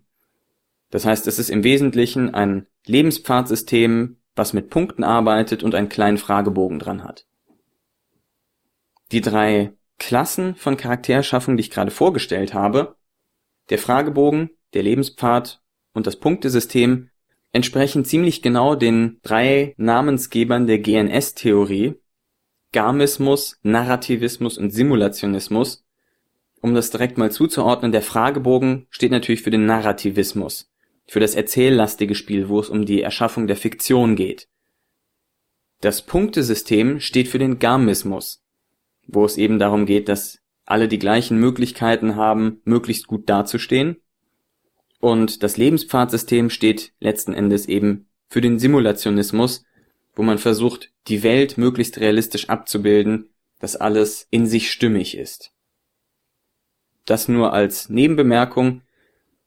Das 0.91 1.07
heißt, 1.07 1.29
es 1.29 1.39
ist 1.39 1.49
im 1.49 1.63
Wesentlichen 1.63 2.35
ein 2.35 2.67
Lebenspfadsystem, 2.87 4.17
was 4.35 4.53
mit 4.53 4.69
Punkten 4.69 5.05
arbeitet 5.05 5.63
und 5.63 5.77
einen 5.77 5.89
kleinen 5.89 6.19
Fragebogen 6.19 6.81
dran 6.81 7.05
hat. 7.05 7.29
Die 9.13 9.21
drei 9.21 9.73
Klassen 9.99 10.55
von 10.55 10.77
Charakterschaffung, 10.77 11.57
die 11.57 11.63
ich 11.63 11.71
gerade 11.71 11.91
vorgestellt 11.91 12.55
habe, 12.55 12.97
der 13.71 13.79
Fragebogen, 13.79 14.51
der 14.75 14.83
Lebenspfad 14.83 15.61
und 15.93 16.07
das 16.07 16.17
Punktesystem, 16.17 17.11
entsprechen 17.53 18.05
ziemlich 18.05 18.43
genau 18.43 18.75
den 18.75 19.19
drei 19.23 19.75
Namensgebern 19.77 20.67
der 20.67 20.79
GNS-Theorie, 20.79 21.95
Garmismus, 22.73 23.59
Narrativismus 23.63 24.59
und 24.59 24.71
Simulationismus. 24.71 25.85
Um 26.61 26.75
das 26.75 26.91
direkt 26.91 27.17
mal 27.17 27.33
zuzuordnen, 27.33 27.93
der 27.93 28.03
Fragebogen 28.03 28.87
steht 28.91 29.11
natürlich 29.11 29.43
für 29.43 29.51
den 29.51 29.65
Narrativismus 29.65 30.71
für 31.09 31.21
das 31.21 31.35
erzähllastige 31.35 32.15
Spiel, 32.15 32.49
wo 32.49 32.61
es 32.61 32.69
um 32.69 32.85
die 32.85 33.01
Erschaffung 33.01 33.47
der 33.47 33.57
Fiktion 33.57 34.15
geht. 34.15 34.47
Das 35.81 36.03
Punktesystem 36.03 37.01
steht 37.01 37.29
für 37.29 37.39
den 37.39 37.59
Gamismus, 37.59 38.45
wo 39.09 39.25
es 39.25 39.37
eben 39.37 39.59
darum 39.59 39.87
geht, 39.87 40.09
dass 40.09 40.39
alle 40.65 40.87
die 40.87 40.99
gleichen 40.99 41.39
Möglichkeiten 41.39 42.15
haben, 42.15 42.61
möglichst 42.65 43.09
gut 43.09 43.29
dazustehen. 43.29 43.97
Und 45.01 45.43
das 45.43 45.57
Lebenspfadsystem 45.57 46.51
steht 46.51 46.93
letzten 47.01 47.33
Endes 47.33 47.67
eben 47.67 48.07
für 48.29 48.41
den 48.41 48.59
Simulationismus, 48.59 49.65
wo 50.15 50.23
man 50.23 50.39
versucht, 50.39 50.91
die 51.09 51.23
Welt 51.23 51.57
möglichst 51.57 51.99
realistisch 51.99 52.49
abzubilden, 52.49 53.31
dass 53.59 53.77
alles 53.77 54.27
in 54.31 54.47
sich 54.47 54.71
stimmig 54.71 55.17
ist. 55.17 55.53
Das 57.07 57.29
nur 57.29 57.53
als 57.53 57.89
Nebenbemerkung, 57.89 58.83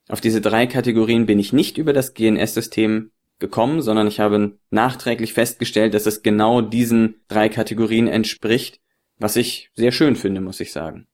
Auf 0.08 0.20
diese 0.20 0.42
drei 0.42 0.68
Kategorien 0.68 1.26
bin 1.26 1.40
ich 1.40 1.54
nicht 1.54 1.78
über 1.78 1.94
das 1.94 2.14
GNS-System 2.14 3.12
gekommen, 3.40 3.82
sondern 3.82 4.08
ich 4.08 4.20
habe 4.20 4.58
nachträglich 4.70 5.32
festgestellt, 5.32 5.94
dass 5.94 6.06
es 6.06 6.22
genau 6.22 6.60
diesen 6.60 7.22
drei 7.30 7.48
Kategorien 7.48 8.10
entspricht, 8.10 8.81
was 9.22 9.36
ich 9.36 9.70
sehr 9.76 9.92
schön 9.92 10.16
finde, 10.16 10.42
muss 10.42 10.60
ich 10.60 10.72
sagen. 10.72 11.08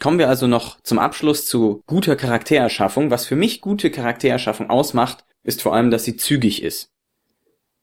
Kommen 0.00 0.18
wir 0.18 0.28
also 0.28 0.46
noch 0.46 0.80
zum 0.82 0.98
Abschluss 0.98 1.46
zu 1.46 1.82
guter 1.86 2.16
Charaktererschaffung. 2.16 3.10
Was 3.10 3.24
für 3.24 3.36
mich 3.36 3.62
gute 3.62 3.90
Charaktererschaffung 3.90 4.68
ausmacht, 4.68 5.24
ist 5.42 5.62
vor 5.62 5.74
allem, 5.74 5.90
dass 5.90 6.04
sie 6.04 6.16
zügig 6.16 6.62
ist. 6.62 6.92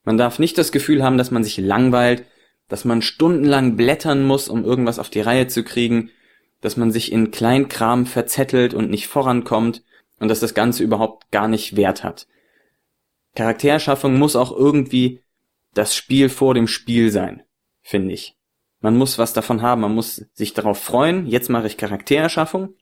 Man 0.04 0.18
darf 0.18 0.38
nicht 0.38 0.58
das 0.60 0.72
Gefühl 0.72 1.04
haben, 1.04 1.18
dass 1.18 1.32
man 1.32 1.44
sich 1.44 1.58
langweilt, 1.58 2.26
dass 2.68 2.86
man 2.86 3.02
stundenlang 3.02 3.76
blättern 3.76 4.24
muss, 4.24 4.50
um 4.50 4.64
irgendwas 4.64 5.00
auf 5.00 5.10
die 5.10 5.22
Reihe 5.22 5.48
zu 5.48 5.64
kriegen, 5.64 6.12
dass 6.62 6.78
man 6.78 6.92
sich 6.92 7.12
in 7.12 7.32
Kleinkram 7.32 8.06
verzettelt 8.06 8.76
und 8.76 8.92
nicht 8.92 9.08
vorankommt 9.08 9.84
und 10.20 10.28
dass 10.28 10.40
das 10.40 10.54
Ganze 10.54 10.84
überhaupt 10.84 11.32
gar 11.32 11.48
nicht 11.48 11.76
Wert 11.76 12.04
hat. 12.04 12.28
Charaktererschaffung 13.36 14.20
muss 14.20 14.36
auch 14.36 14.56
irgendwie 14.56 15.22
das 15.74 15.96
Spiel 15.96 16.30
vor 16.30 16.54
dem 16.54 16.68
Spiel 16.68 17.10
sein, 17.10 17.42
finde 17.82 18.14
ich. 18.14 18.38
Man 18.84 18.98
muss 18.98 19.18
was 19.18 19.32
davon 19.32 19.62
haben, 19.62 19.80
man 19.80 19.96
muss 19.96 20.26
sich 20.34 20.54
darauf 20.54 20.78
freuen, 20.78 21.26
jetzt 21.26 21.50
mache 21.50 21.68
ich 21.68 21.78
Charaktererschaffung, 21.78 22.76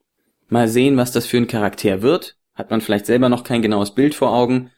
mal 0.50 0.68
sehen, 0.68 0.98
was 0.98 1.12
das 1.12 1.28
für 1.28 1.38
ein 1.38 1.46
Charakter 1.46 2.02
wird, 2.02 2.38
hat 2.56 2.72
man 2.72 2.82
vielleicht 2.82 3.06
selber 3.06 3.30
noch 3.30 3.44
kein 3.44 3.62
genaues 3.62 3.94
Bild 3.94 4.16
vor 4.16 4.34
Augen 4.34 4.72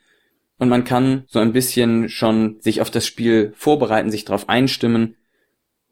und 0.58 0.68
man 0.68 0.84
kann 0.84 1.24
so 1.27 1.39
ein 1.39 1.53
bisschen 1.53 2.10
schon 2.10 2.60
sich 2.60 2.82
auf 2.82 2.92
das 2.92 3.08
Spiel 3.08 3.53
vorbereiten, 3.56 4.12
sich 4.12 4.25
darauf 4.25 4.50
einstimmen. 4.50 5.15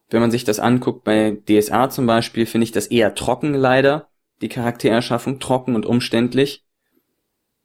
Wenn 0.09 0.19
man 0.19 0.31
sich 0.31 0.43
das 0.43 0.59
anguckt 0.59 1.05
bei 1.05 1.37
DSA 1.47 1.89
zum 1.89 2.07
Beispiel, 2.07 2.45
finde 2.45 2.65
ich 2.65 2.73
das 2.73 2.87
eher 2.87 3.15
trocken 3.15 3.53
leider, 3.53 4.09
die 4.41 4.49
Charaktererschaffung 4.49 5.39
trocken 5.39 5.75
und 5.75 5.85
umständlich. 5.85 6.65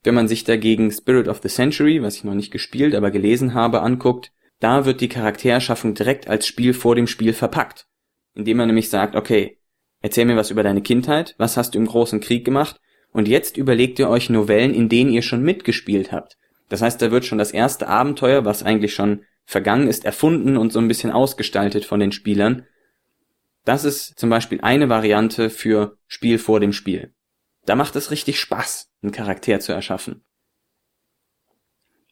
Wenn 0.04 0.14
man 0.14 0.28
sich 0.28 0.44
dagegen 0.44 0.92
Spirit 0.92 1.26
of 1.26 1.40
the 1.42 1.48
Century, 1.48 2.00
was 2.00 2.14
ich 2.14 2.22
noch 2.22 2.34
nicht 2.34 2.52
gespielt, 2.52 2.94
aber 2.94 3.10
gelesen 3.10 3.54
habe, 3.54 3.82
anguckt, 3.82 4.30
da 4.60 4.84
wird 4.84 5.00
die 5.00 5.08
Charaktererschaffung 5.08 5.94
direkt 5.94 6.28
als 6.28 6.46
Spiel 6.46 6.74
vor 6.74 6.94
dem 6.94 7.06
Spiel 7.06 7.32
verpackt. 7.32 7.86
Indem 8.34 8.58
man 8.58 8.66
nämlich 8.68 8.90
sagt, 8.90 9.16
okay, 9.16 9.58
erzähl 10.00 10.24
mir 10.24 10.36
was 10.36 10.50
über 10.50 10.62
deine 10.62 10.82
Kindheit, 10.82 11.34
was 11.38 11.56
hast 11.56 11.74
du 11.74 11.78
im 11.78 11.86
großen 11.86 12.20
Krieg 12.20 12.44
gemacht, 12.44 12.80
und 13.12 13.28
jetzt 13.28 13.56
überlegt 13.56 13.98
ihr 13.98 14.10
euch 14.10 14.28
Novellen, 14.28 14.74
in 14.74 14.88
denen 14.90 15.10
ihr 15.10 15.22
schon 15.22 15.42
mitgespielt 15.42 16.12
habt. 16.12 16.36
Das 16.68 16.82
heißt, 16.82 17.00
da 17.00 17.10
wird 17.10 17.24
schon 17.24 17.38
das 17.38 17.50
erste 17.50 17.88
Abenteuer, 17.88 18.44
was 18.44 18.62
eigentlich 18.62 18.94
schon 18.94 19.24
vergangen 19.46 19.88
ist, 19.88 20.04
erfunden 20.04 20.56
und 20.56 20.72
so 20.72 20.80
ein 20.80 20.88
bisschen 20.88 21.12
ausgestaltet 21.12 21.84
von 21.84 22.00
den 22.00 22.12
Spielern. 22.12 22.66
Das 23.64 23.84
ist 23.84 24.18
zum 24.18 24.28
Beispiel 24.28 24.60
eine 24.60 24.88
Variante 24.88 25.48
für 25.48 25.96
Spiel 26.06 26.38
vor 26.38 26.60
dem 26.60 26.72
Spiel. 26.72 27.14
Da 27.64 27.74
macht 27.74 27.96
es 27.96 28.10
richtig 28.10 28.38
Spaß, 28.38 28.90
einen 29.02 29.12
Charakter 29.12 29.60
zu 29.60 29.72
erschaffen. 29.72 30.25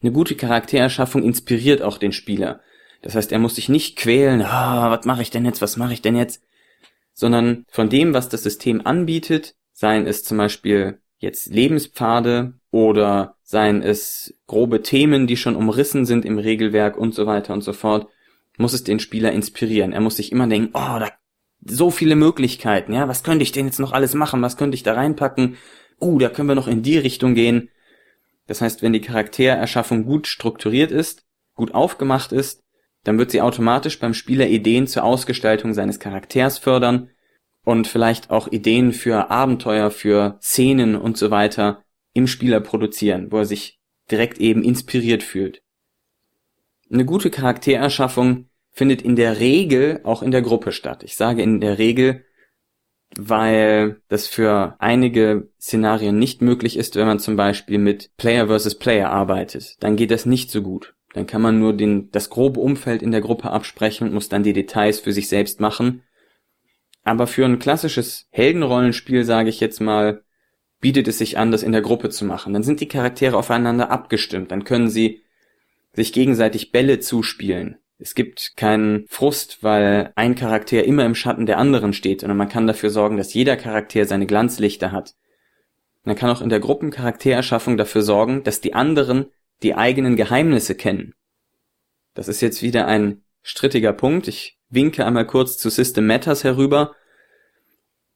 Eine 0.04 0.12
gute 0.12 0.34
Charaktererschaffung 0.34 1.22
inspiriert 1.22 1.80
auch 1.80 1.96
den 1.96 2.12
Spieler. 2.12 2.60
Das 3.00 3.14
heißt, 3.14 3.32
er 3.32 3.38
muss 3.38 3.54
sich 3.54 3.70
nicht 3.70 3.96
quälen, 3.96 4.42
ah, 4.42 4.90
was 4.90 5.06
mache 5.06 5.22
ich 5.22 5.30
denn 5.30 5.46
jetzt, 5.46 5.62
was 5.62 5.78
mache 5.78 5.94
ich 5.94 6.02
denn 6.02 6.14
jetzt, 6.14 6.42
sondern 7.14 7.64
von 7.70 7.88
dem, 7.88 8.12
was 8.12 8.28
das 8.28 8.42
System 8.42 8.86
anbietet, 8.86 9.54
seien 9.72 10.06
es 10.06 10.22
zum 10.22 10.36
Beispiel 10.36 11.00
jetzt 11.16 11.46
Lebenspfade 11.46 12.52
oder 12.70 13.36
seien 13.44 13.82
es 13.82 14.34
grobe 14.46 14.82
Themen, 14.82 15.26
die 15.26 15.38
schon 15.38 15.56
umrissen 15.56 16.04
sind 16.04 16.26
im 16.26 16.36
Regelwerk 16.36 16.98
und 16.98 17.14
so 17.14 17.24
weiter 17.24 17.54
und 17.54 17.62
so 17.64 17.72
fort, 17.72 18.06
muss 18.58 18.74
es 18.74 18.84
den 18.84 19.00
Spieler 19.00 19.32
inspirieren. 19.32 19.94
Er 19.94 20.02
muss 20.02 20.16
sich 20.16 20.32
immer 20.32 20.46
denken, 20.46 20.68
oh, 20.74 20.98
da 20.98 21.08
so 21.66 21.90
viele 21.90 22.14
Möglichkeiten, 22.14 22.92
ja, 22.92 23.08
was 23.08 23.22
könnte 23.22 23.42
ich 23.42 23.52
denn 23.52 23.64
jetzt 23.64 23.80
noch 23.80 23.92
alles 23.92 24.12
machen, 24.12 24.42
was 24.42 24.58
könnte 24.58 24.74
ich 24.74 24.82
da 24.82 24.92
reinpacken? 24.92 25.56
Uh, 25.98 26.18
da 26.18 26.28
können 26.28 26.48
wir 26.48 26.54
noch 26.54 26.68
in 26.68 26.82
die 26.82 26.98
Richtung 26.98 27.34
gehen. 27.34 27.70
Das 28.46 28.60
heißt, 28.60 28.82
wenn 28.82 28.92
die 28.92 29.00
Charaktererschaffung 29.00 30.04
gut 30.04 30.26
strukturiert 30.26 30.90
ist, 30.90 31.24
gut 31.54 31.74
aufgemacht 31.74 32.32
ist, 32.32 32.62
dann 33.04 33.18
wird 33.18 33.30
sie 33.30 33.42
automatisch 33.42 33.98
beim 33.98 34.14
Spieler 34.14 34.48
Ideen 34.48 34.86
zur 34.86 35.04
Ausgestaltung 35.04 35.74
seines 35.74 36.00
Charakters 36.00 36.58
fördern 36.58 37.10
und 37.64 37.86
vielleicht 37.86 38.30
auch 38.30 38.48
Ideen 38.48 38.92
für 38.92 39.30
Abenteuer, 39.30 39.90
für 39.90 40.38
Szenen 40.42 40.96
und 40.96 41.16
so 41.16 41.30
weiter 41.30 41.84
im 42.12 42.26
Spieler 42.26 42.60
produzieren, 42.60 43.30
wo 43.30 43.38
er 43.38 43.44
sich 43.44 43.78
direkt 44.10 44.38
eben 44.38 44.62
inspiriert 44.62 45.22
fühlt. 45.22 45.62
Eine 46.90 47.04
gute 47.04 47.30
Charaktererschaffung 47.30 48.48
findet 48.70 49.02
in 49.02 49.16
der 49.16 49.40
Regel 49.40 50.00
auch 50.04 50.22
in 50.22 50.30
der 50.30 50.42
Gruppe 50.42 50.72
statt. 50.72 51.02
Ich 51.02 51.16
sage 51.16 51.42
in 51.42 51.60
der 51.60 51.78
Regel, 51.78 52.24
weil 53.18 54.00
das 54.08 54.26
für 54.26 54.76
einige 54.78 55.48
Szenarien 55.60 56.18
nicht 56.18 56.42
möglich 56.42 56.76
ist, 56.76 56.96
wenn 56.96 57.06
man 57.06 57.18
zum 57.18 57.36
Beispiel 57.36 57.78
mit 57.78 58.10
Player 58.16 58.46
versus 58.46 58.78
Player 58.78 59.10
arbeitet. 59.10 59.76
Dann 59.80 59.96
geht 59.96 60.10
das 60.10 60.26
nicht 60.26 60.50
so 60.50 60.62
gut. 60.62 60.94
Dann 61.12 61.26
kann 61.26 61.42
man 61.42 61.60
nur 61.60 61.72
den, 61.72 62.10
das 62.10 62.28
grobe 62.28 62.60
Umfeld 62.60 63.02
in 63.02 63.12
der 63.12 63.20
Gruppe 63.20 63.50
absprechen 63.50 64.08
und 64.08 64.14
muss 64.14 64.28
dann 64.28 64.42
die 64.42 64.52
Details 64.52 65.00
für 65.00 65.12
sich 65.12 65.28
selbst 65.28 65.60
machen. 65.60 66.02
Aber 67.04 67.26
für 67.26 67.44
ein 67.44 67.58
klassisches 67.58 68.26
Heldenrollenspiel, 68.30 69.24
sage 69.24 69.48
ich 69.48 69.60
jetzt 69.60 69.80
mal, 69.80 70.22
bietet 70.80 71.06
es 71.06 71.18
sich 71.18 71.38
an, 71.38 71.50
das 71.50 71.62
in 71.62 71.72
der 71.72 71.82
Gruppe 71.82 72.10
zu 72.10 72.24
machen. 72.24 72.52
Dann 72.52 72.62
sind 72.62 72.80
die 72.80 72.88
Charaktere 72.88 73.36
aufeinander 73.36 73.90
abgestimmt. 73.90 74.50
Dann 74.50 74.64
können 74.64 74.88
sie 74.88 75.22
sich 75.92 76.12
gegenseitig 76.12 76.72
Bälle 76.72 76.98
zuspielen. 76.98 77.78
Es 78.04 78.14
gibt 78.14 78.58
keinen 78.58 79.06
Frust, 79.08 79.62
weil 79.62 80.12
ein 80.14 80.34
Charakter 80.34 80.84
immer 80.84 81.06
im 81.06 81.14
Schatten 81.14 81.46
der 81.46 81.56
anderen 81.56 81.94
steht, 81.94 82.20
sondern 82.20 82.36
man 82.36 82.50
kann 82.50 82.66
dafür 82.66 82.90
sorgen, 82.90 83.16
dass 83.16 83.32
jeder 83.32 83.56
Charakter 83.56 84.04
seine 84.04 84.26
Glanzlichter 84.26 84.92
hat. 84.92 85.14
Man 86.02 86.14
kann 86.14 86.28
auch 86.28 86.42
in 86.42 86.50
der 86.50 86.60
Gruppencharaktererschaffung 86.60 87.78
dafür 87.78 88.02
sorgen, 88.02 88.42
dass 88.42 88.60
die 88.60 88.74
anderen 88.74 89.32
die 89.62 89.74
eigenen 89.74 90.16
Geheimnisse 90.16 90.74
kennen. 90.74 91.14
Das 92.12 92.28
ist 92.28 92.42
jetzt 92.42 92.60
wieder 92.60 92.86
ein 92.86 93.22
strittiger 93.40 93.94
Punkt. 93.94 94.28
Ich 94.28 94.58
winke 94.68 95.06
einmal 95.06 95.26
kurz 95.26 95.56
zu 95.56 95.70
System 95.70 96.06
Matters 96.06 96.44
herüber. 96.44 96.94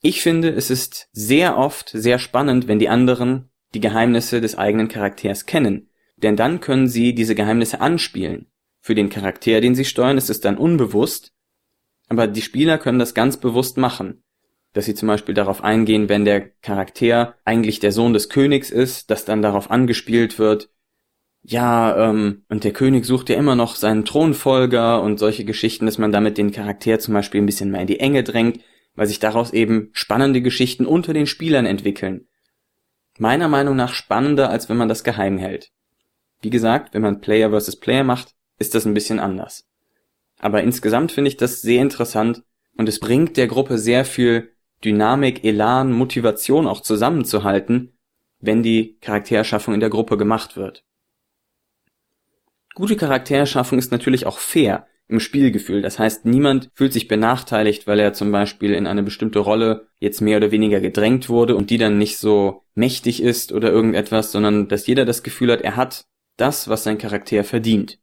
Ich 0.03 0.21
finde, 0.21 0.51
es 0.51 0.69
ist 0.69 1.09
sehr 1.13 1.57
oft 1.57 1.89
sehr 1.95 2.19
spannend, 2.19 2.69
wenn 2.69 2.79
die 2.79 2.91
anderen 2.91 3.49
die 3.73 3.81
Geheimnisse 3.81 4.43
des 4.43 4.59
eigenen 4.59 4.89
Charakters 4.89 5.47
kennen. 5.47 5.89
Denn 6.19 6.37
dann 6.37 6.61
können 6.61 6.89
sie 6.89 7.15
diese 7.15 7.35
Geheimnisse 7.35 7.81
anspielen. 7.81 8.51
Für 8.81 8.95
den 8.95 9.11
Charakter, 9.11 9.61
den 9.61 9.75
sie 9.75 9.85
steuern, 9.85 10.19
ist 10.19 10.31
es 10.31 10.41
dann 10.41 10.57
unbewusst, 10.57 11.33
aber 12.09 12.27
die 12.27 12.43
Spieler 12.43 12.79
können 12.79 12.99
das 12.99 13.15
ganz 13.15 13.37
bewusst 13.37 13.77
machen. 13.77 14.23
Dass 14.73 14.85
sie 14.85 14.95
zum 14.95 15.09
Beispiel 15.09 15.35
darauf 15.35 15.65
eingehen, 15.65 16.09
wenn 16.09 16.25
der 16.25 16.51
Charakter 16.61 17.37
eigentlich 17.45 17.81
der 17.81 17.93
Sohn 17.93 18.13
des 18.13 18.29
Königs 18.29 18.71
ist, 18.71 19.11
dass 19.11 19.25
dann 19.25 19.43
darauf 19.43 19.71
angespielt 19.71 20.39
wird, 20.39 20.71
ja, 21.43 22.11
ähm, 22.11 22.45
und 22.49 22.65
der 22.65 22.73
König 22.73 23.07
sucht 23.07 23.31
ja 23.31 23.37
immer 23.37 23.55
noch 23.55 23.77
seinen 23.77 24.05
Thronfolger 24.05 25.03
und 25.03 25.19
solche 25.19 25.45
Geschichten, 25.45 25.87
dass 25.87 25.97
man 25.97 26.13
damit 26.13 26.37
den 26.37 26.51
Charakter 26.51 26.99
zum 26.99 27.15
Beispiel 27.15 27.41
ein 27.41 27.47
bisschen 27.47 27.71
mehr 27.71 27.81
in 27.81 27.87
die 27.87 28.01
Enge 28.01 28.23
drängt, 28.23 28.61
weil 28.95 29.07
sich 29.07 29.19
daraus 29.19 29.53
eben 29.53 29.91
spannende 29.93 30.43
Geschichten 30.43 30.85
unter 30.85 31.13
den 31.13 31.27
Spielern 31.27 31.65
entwickeln. 31.65 32.27
Meiner 33.19 33.49
Meinung 33.49 33.77
nach 33.77 33.95
spannender, 33.95 34.51
als 34.51 34.69
wenn 34.69 34.77
man 34.77 34.89
das 34.89 35.05
geheim 35.05 35.39
hält. 35.39 35.71
Wie 36.43 36.51
gesagt, 36.51 36.95
wenn 36.95 37.03
man 37.03 37.21
Player 37.21 37.51
versus 37.51 37.77
Player 37.77 38.05
macht, 38.05 38.35
ist 38.59 38.75
das 38.75 38.87
ein 38.87 38.95
bisschen 38.95 39.21
anders. 39.21 39.67
Aber 40.39 40.63
insgesamt 40.63 41.13
finde 41.13 41.29
ich 41.29 41.37
das 41.37 41.63
sehr 41.63 41.83
interessant 41.83 42.43
und 42.77 42.89
es 42.89 43.01
bringt 43.01 43.37
der 43.37 43.49
Gruppe 43.49 43.79
sehr 43.79 44.05
viel 44.05 44.53
Dynamik, 44.85 45.45
Elan, 45.45 45.93
Motivation 45.93 46.67
auch 46.67 46.81
zusammenzuhalten, 46.81 47.99
wenn 48.41 48.63
die 48.63 48.99
Charaktererschaffung 49.01 49.75
in 49.75 49.81
der 49.81 49.91
Gruppe 49.91 50.17
gemacht 50.17 50.57
wird. 50.57 50.85
Gute 52.75 52.97
Charaktererschaffung 52.97 53.79
ist 53.79 53.91
natürlich 53.91 54.27
auch 54.27 54.39
fair 54.39 54.87
im 55.09 55.21
Spielgefühl. 55.21 55.83
Das 55.83 55.99
heißt, 55.99 56.27
niemand 56.27 56.71
fühlt 56.75 56.93
sich 56.93 57.09
benachteiligt, 57.09 57.87
weil 57.87 57.99
er 57.99 58.13
zum 58.13 58.31
Beispiel 58.31 58.75
in 58.75 58.87
eine 58.87 59.03
bestimmte 59.03 59.41
Rolle 59.41 59.89
jetzt 59.99 60.21
mehr 60.21 60.37
oder 60.37 60.53
weniger 60.53 60.81
gedrängt 60.81 61.29
wurde 61.29 61.57
und 61.57 61.71
die 61.71 61.79
dann 61.79 61.99
nicht 61.99 62.19
so 62.19 62.63
mächtig 62.75 63.23
ist 63.23 63.51
oder 63.53 63.73
irgendetwas, 63.73 64.31
sondern 64.31 64.69
dass 64.69 64.87
jeder 64.87 65.05
das 65.05 65.23
Gefühl 65.23 65.51
hat, 65.51 65.63
er 65.63 65.77
hat 65.77 66.07
das, 66.37 66.69
was 66.69 66.85
sein 66.85 66.99
Charakter 66.99 67.43
verdient. 67.43 67.99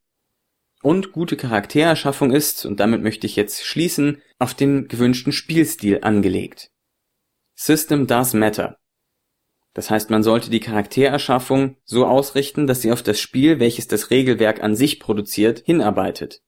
Und 0.85 1.13
gute 1.13 1.35
Charaktererschaffung 1.35 2.31
ist, 2.31 2.63
und 2.63 2.79
damit 2.79 3.01
möchte 3.01 3.25
ich 3.25 3.35
jetzt 3.35 3.65
schließen, 3.65 4.21
auf 4.37 4.53
den 4.53 4.87
gewünschten 4.87 5.33
Spielstil 5.33 6.01
angelegt. 6.03 6.69
System 7.55 8.05
does 8.05 8.35
matter. 8.35 8.77
Das 9.73 9.89
heißt, 9.89 10.11
man 10.11 10.21
sollte 10.21 10.51
die 10.51 10.59
Charaktererschaffung 10.59 11.77
so 11.85 12.05
ausrichten, 12.05 12.67
dass 12.67 12.83
sie 12.83 12.91
auf 12.91 13.01
das 13.01 13.19
Spiel, 13.19 13.59
welches 13.59 13.87
das 13.87 14.11
Regelwerk 14.11 14.61
an 14.61 14.75
sich 14.75 14.99
produziert, 14.99 15.63
hinarbeitet. 15.65 16.43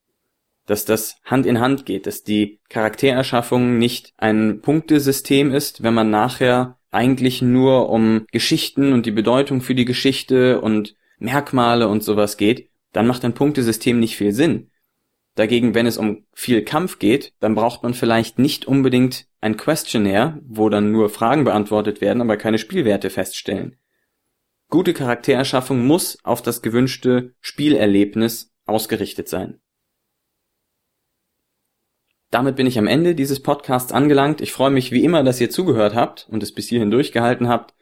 Dass 0.66 0.84
das 0.84 1.16
Hand 1.24 1.44
in 1.44 1.58
Hand 1.58 1.84
geht, 1.84 2.06
dass 2.06 2.22
die 2.22 2.60
Charaktererschaffung 2.68 3.76
nicht 3.76 4.12
ein 4.18 4.60
Punktesystem 4.60 5.50
ist, 5.50 5.82
wenn 5.82 5.94
man 5.94 6.10
nachher 6.10 6.78
eigentlich 6.92 7.42
nur 7.42 7.90
um 7.90 8.24
Geschichten 8.30 8.92
und 8.92 9.04
die 9.04 9.10
Bedeutung 9.10 9.62
für 9.62 9.74
die 9.74 9.84
Geschichte 9.84 10.60
und 10.60 10.94
Merkmale 11.18 11.88
und 11.88 12.04
sowas 12.04 12.36
geht, 12.36 12.68
dann 12.98 13.06
macht 13.06 13.24
ein 13.24 13.32
Punktesystem 13.32 14.00
nicht 14.00 14.16
viel 14.16 14.32
Sinn. 14.32 14.72
Dagegen, 15.36 15.72
wenn 15.72 15.86
es 15.86 15.98
um 15.98 16.26
viel 16.32 16.64
Kampf 16.64 16.98
geht, 16.98 17.32
dann 17.38 17.54
braucht 17.54 17.84
man 17.84 17.94
vielleicht 17.94 18.40
nicht 18.40 18.64
unbedingt 18.64 19.28
ein 19.40 19.56
Questionnaire, 19.56 20.40
wo 20.44 20.68
dann 20.68 20.90
nur 20.90 21.08
Fragen 21.08 21.44
beantwortet 21.44 22.00
werden, 22.00 22.20
aber 22.20 22.36
keine 22.36 22.58
Spielwerte 22.58 23.08
feststellen. 23.08 23.76
Gute 24.68 24.94
Charaktererschaffung 24.94 25.86
muss 25.86 26.18
auf 26.24 26.42
das 26.42 26.60
gewünschte 26.60 27.36
Spielerlebnis 27.40 28.52
ausgerichtet 28.66 29.28
sein. 29.28 29.60
Damit 32.32 32.56
bin 32.56 32.66
ich 32.66 32.80
am 32.80 32.88
Ende 32.88 33.14
dieses 33.14 33.40
Podcasts 33.40 33.92
angelangt. 33.92 34.40
Ich 34.40 34.52
freue 34.52 34.72
mich 34.72 34.90
wie 34.90 35.04
immer, 35.04 35.22
dass 35.22 35.40
ihr 35.40 35.50
zugehört 35.50 35.94
habt 35.94 36.26
und 36.28 36.42
es 36.42 36.52
bis 36.52 36.66
hierhin 36.66 36.90
durchgehalten 36.90 37.46
habt. 37.46 37.76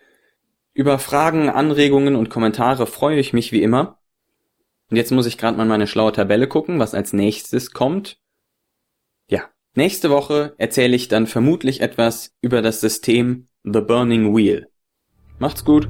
Über 0.75 0.99
Fragen, 0.99 1.49
Anregungen 1.49 2.17
und 2.17 2.29
Kommentare 2.29 2.87
freue 2.87 3.19
ich 3.19 3.33
mich 3.33 3.51
wie 3.51 3.63
immer. 3.63 3.96
Und 4.91 4.97
jetzt 4.97 5.11
muss 5.11 5.27
ich 5.27 5.39
gerade 5.39 5.57
mal 5.57 5.67
meine 5.67 5.87
schlaue 5.87 6.13
Tabelle 6.13 6.47
gucken, 6.47 6.79
was 6.79 6.95
als 6.95 7.13
nächstes 7.13 7.73
kommt. 7.73 8.19
Ja, 9.29 9.51
nächste 9.75 10.11
Woche 10.11 10.55
erzähle 10.59 10.95
ich 10.95 11.09
dann 11.09 11.27
vermutlich 11.27 11.81
etwas 11.81 12.35
über 12.41 12.63
das 12.63 12.81
System 12.81 13.49
The 13.65 13.81
Burning 13.81 14.37
Wheel. 14.37 14.69
Macht's 15.39 15.65
gut! 15.65 15.89